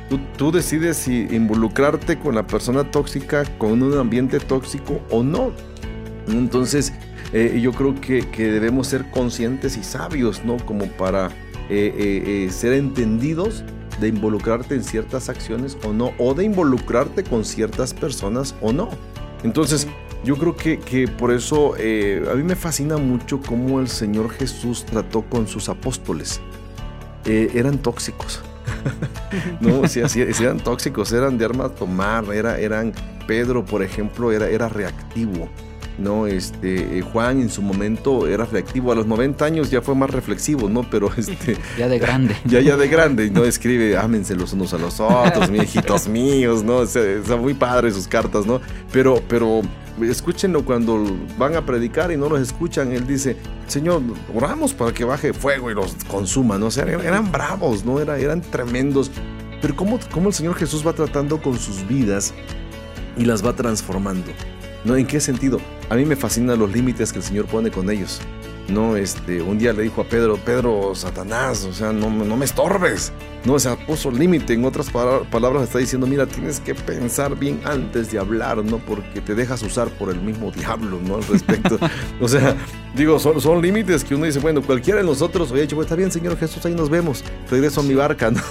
[0.10, 5.52] Tú, tú decides si involucrarte con la persona tóxica, con un ambiente tóxico o no.
[6.30, 6.94] Entonces,
[7.34, 10.58] eh, yo creo que, debemos ser conscientes y sabios, ¿no?
[10.58, 11.28] Como para
[11.70, 13.64] eh, eh, ser entendidos
[14.00, 18.90] de involucrarte en ciertas acciones o no, o de involucrarte con ciertas personas o no.
[19.44, 19.88] Entonces,
[20.24, 25.24] yo creo que, por eso a mí me fascina mucho cómo el Señor Jesús trató
[25.24, 26.42] con sus apóstoles.
[27.26, 28.42] Eran tóxicos.
[29.62, 32.94] no, si- si eran tóxicos, eran de armas tomar, era, eran
[33.28, 35.50] Pedro, por ejemplo, era, era reactivo.
[35.98, 39.96] No, este, eh, Juan en su momento era reactivo, a los 90 años ya fue
[39.96, 40.84] más reflexivo, ¿no?
[40.90, 42.36] Pero este, Ya de grande.
[42.46, 46.64] ya ya de grande, no escribe, ámense los unos a los otros, mi hijitos míos,
[46.64, 46.78] ¿no?
[46.78, 47.02] O sea,
[47.40, 48.62] muy padres sus cartas, ¿no?
[48.92, 49.62] Pero, pero
[50.02, 51.04] escúchenlo cuando
[51.38, 53.36] van a predicar y no los escuchan, él dice,
[53.66, 54.04] Señor,
[54.36, 56.68] oramos para que baje fuego y los consuma, ¿no?
[56.68, 58.00] O sea, eran, eran bravos, ¿no?
[58.00, 59.10] Era, eran tremendos.
[59.62, 62.36] Pero ¿cómo, ¿cómo el Señor Jesús va tratando con sus vidas
[63.18, 64.32] y las va transformando?
[64.88, 64.96] ¿No?
[64.96, 65.60] ¿En qué sentido?
[65.90, 68.22] A mí me fascinan los límites que el Señor pone con ellos.
[68.70, 72.36] No, este, un día le dijo a Pedro, Pedro, Satanás, o sea, no, me- no
[72.36, 73.14] me estorbes.
[73.46, 74.54] No, o sea, puso límite.
[74.54, 78.78] En otras palabras está diciendo, mira, tienes que pensar bien antes de hablar, ¿no?
[78.80, 81.16] Porque te dejas usar por el mismo diablo, ¿no?
[81.16, 81.80] Al respecto.
[82.22, 82.58] o sea,
[82.96, 86.12] digo, son, son límites que uno dice, bueno, cualquiera de nosotros dicho, pues está bien,
[86.12, 87.24] Señor Jesús, ahí nos vemos.
[87.50, 88.42] Regreso a mi barca, ¿no?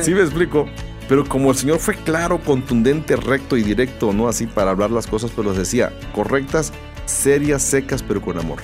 [0.00, 0.68] sí me explico.
[1.08, 5.06] Pero como el Señor fue claro, contundente, recto y directo, no así para hablar las
[5.06, 6.72] cosas, pero las decía correctas,
[7.04, 8.60] serias, secas, pero con amor.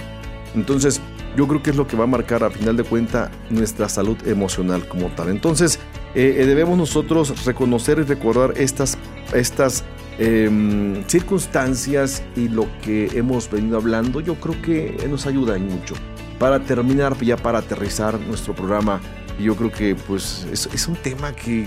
[0.55, 1.01] Entonces,
[1.37, 4.17] yo creo que es lo que va a marcar a final de cuenta nuestra salud
[4.27, 5.29] emocional como tal.
[5.29, 5.79] Entonces,
[6.15, 8.99] eh, eh, debemos nosotros reconocer y recordar estas,
[9.33, 9.85] estas
[10.19, 14.21] em, circunstancias y lo que hemos venido hablando.
[14.21, 15.95] Yo creo que nos ayuda en mucho.
[16.39, 19.01] Para terminar, ya para aterrizar nuestro programa,
[19.39, 21.65] yo creo que pues es, es un tema que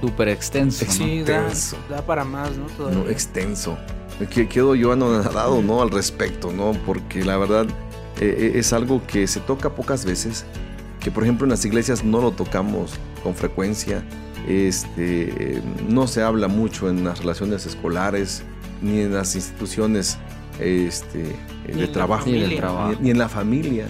[0.00, 0.84] Súper extenso.
[0.84, 0.92] ¿no?
[0.92, 1.76] Sí, da, Extenso.
[1.88, 2.66] da para más, ¿no?
[2.66, 2.98] Todavía.
[3.04, 3.76] no, extenso.
[4.30, 5.80] Que quedo yo anonadado, ¿no?
[5.80, 6.72] Al respecto, ¿no?
[6.84, 7.66] Porque la verdad
[8.20, 10.44] eh, eh, es algo que se toca pocas veces,
[11.00, 12.92] que por ejemplo en las iglesias no lo tocamos
[13.22, 14.04] con frecuencia,
[14.48, 18.42] este, no se habla mucho en las relaciones escolares,
[18.82, 20.18] ni en las instituciones
[20.58, 21.36] este,
[21.72, 23.86] Ni de trabajo, ni en la familia.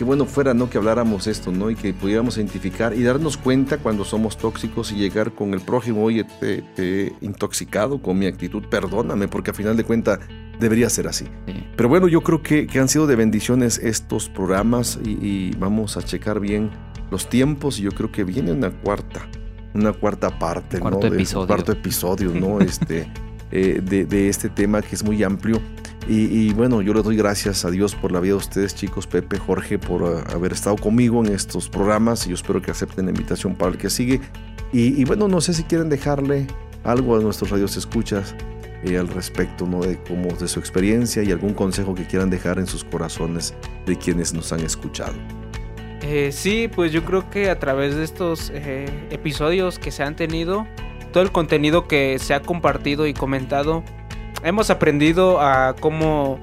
[0.00, 0.70] Qué bueno fuera, ¿no?
[0.70, 1.70] Que habláramos esto, ¿no?
[1.70, 6.02] Y que pudiéramos identificar y darnos cuenta cuando somos tóxicos y llegar con el prójimo,
[6.02, 10.18] oye, te, te he intoxicado con mi actitud, perdóname, porque a final de cuentas
[10.58, 11.26] debería ser así.
[11.46, 11.66] Sí.
[11.76, 15.98] Pero bueno, yo creo que, que han sido de bendiciones estos programas y, y vamos
[15.98, 16.70] a checar bien
[17.10, 19.28] los tiempos y yo creo que viene una cuarta,
[19.74, 21.10] una cuarta parte, Cuarto ¿no?
[21.10, 21.46] De- episodio.
[21.46, 22.58] cuarto episodio, ¿no?
[22.62, 23.06] Este,
[23.50, 25.60] eh, de, este tema que es muy amplio.
[26.08, 29.38] Y, bueno, yo les doy gracias a Dios por la vida de ustedes, chicos, Pepe,
[29.38, 33.12] Jorge, por uh, haber estado conmigo en estos programas y yo espero que acepten la
[33.12, 34.20] invitación para el que sigue.
[34.72, 36.46] Y, bueno, no sé si quieren dejarle
[36.84, 38.34] algo a nuestros radios escuchas
[38.84, 39.80] eh, al respecto, ¿no?
[39.80, 43.54] De cómo, de su experiencia y algún consejo que quieran dejar en sus corazones
[43.86, 45.14] de quienes nos han escuchado.
[46.02, 50.16] Eh, sí, pues yo creo que a través de estos eh, episodios que se han
[50.16, 50.66] tenido,
[51.10, 53.82] todo el contenido que se ha compartido y comentado,
[54.42, 56.40] hemos aprendido a cómo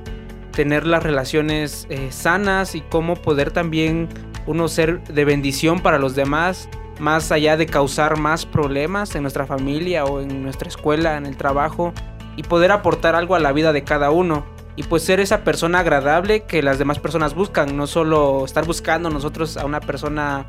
[0.52, 4.10] tener las relaciones eh, sanas y cómo poder también
[4.46, 9.46] uno ser de bendición para los demás más allá de causar más problemas en nuestra
[9.46, 11.94] familia o en nuestra escuela, en el trabajo,
[12.36, 14.46] y poder aportar algo a la vida de cada uno.
[14.76, 19.10] Y pues ser esa persona agradable que las demás personas buscan, no solo estar buscando
[19.10, 20.46] nosotros a una persona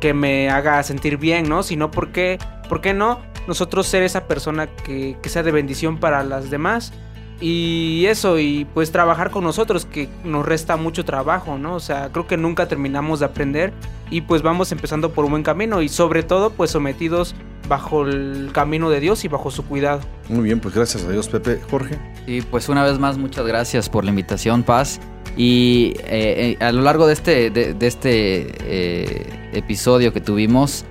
[0.00, 1.62] que me haga sentir bien, ¿no?
[1.62, 2.38] Sino porque,
[2.68, 3.20] ¿por qué no?
[3.48, 6.92] Nosotros ser esa persona que, que sea de bendición para las demás
[7.40, 11.74] y eso, y pues trabajar con nosotros, que nos resta mucho trabajo, ¿no?
[11.74, 13.72] O sea, creo que nunca terminamos de aprender
[14.10, 17.34] y pues vamos empezando por un buen camino y sobre todo pues sometidos
[17.68, 20.00] bajo el camino de Dios y bajo su cuidado.
[20.28, 21.60] Muy bien, pues gracias a Dios, Pepe.
[21.70, 21.98] Jorge.
[22.26, 25.00] Y pues una vez más, muchas gracias por la invitación, Paz.
[25.36, 30.84] Y eh, eh, a lo largo de este, de, de este eh, episodio que tuvimos,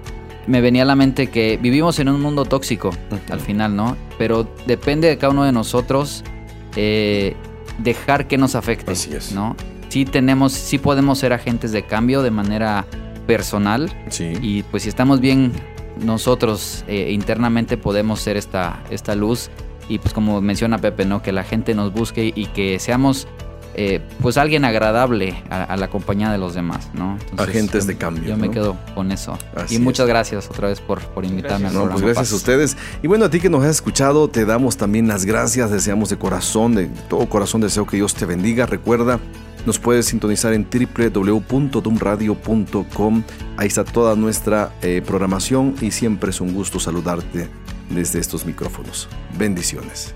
[0.48, 2.92] me venía a la mente que vivimos en un mundo tóxico,
[3.30, 3.98] al final, ¿no?
[4.18, 6.24] Pero depende de cada uno de nosotros
[6.76, 7.36] eh,
[7.78, 8.94] dejar que nos afecte.
[8.94, 9.34] Así es.
[9.34, 9.56] ¿no?
[9.90, 12.86] Sí tenemos, sí podemos ser agentes de cambio de manera
[13.28, 13.92] personal.
[14.10, 14.34] Sí.
[14.42, 15.52] Y pues si estamos bien
[16.04, 19.50] nosotros eh, internamente podemos ser esta, esta luz.
[19.90, 21.22] Y pues como menciona Pepe, ¿no?
[21.22, 23.28] Que la gente nos busque y que seamos
[23.78, 27.18] eh, pues alguien agradable a, a, la compañía de los demás, ¿no?
[27.38, 28.24] Agentes de cambio.
[28.30, 29.38] Yo me quedo con eso.
[29.56, 30.10] Así y muchas es.
[30.10, 31.76] gracias otra vez por, por invitarme Gracias.
[31.76, 32.14] al No, pues programa.
[32.14, 32.76] gracias a ustedes.
[33.04, 35.70] Y bueno, a ti que nos has escuchado, te damos también las gracias.
[35.72, 38.66] Deseamos de corazón, de todo corazón, deseo que Dios te bendiga.
[38.66, 39.20] Recuerda,
[39.68, 43.24] nos puedes sintonizar en www.dumradio.com.
[43.58, 47.48] Ahí está toda nuestra eh, programación y siempre es un gusto saludarte
[47.92, 49.08] desde estos micrófonos.
[49.38, 50.16] Bendiciones.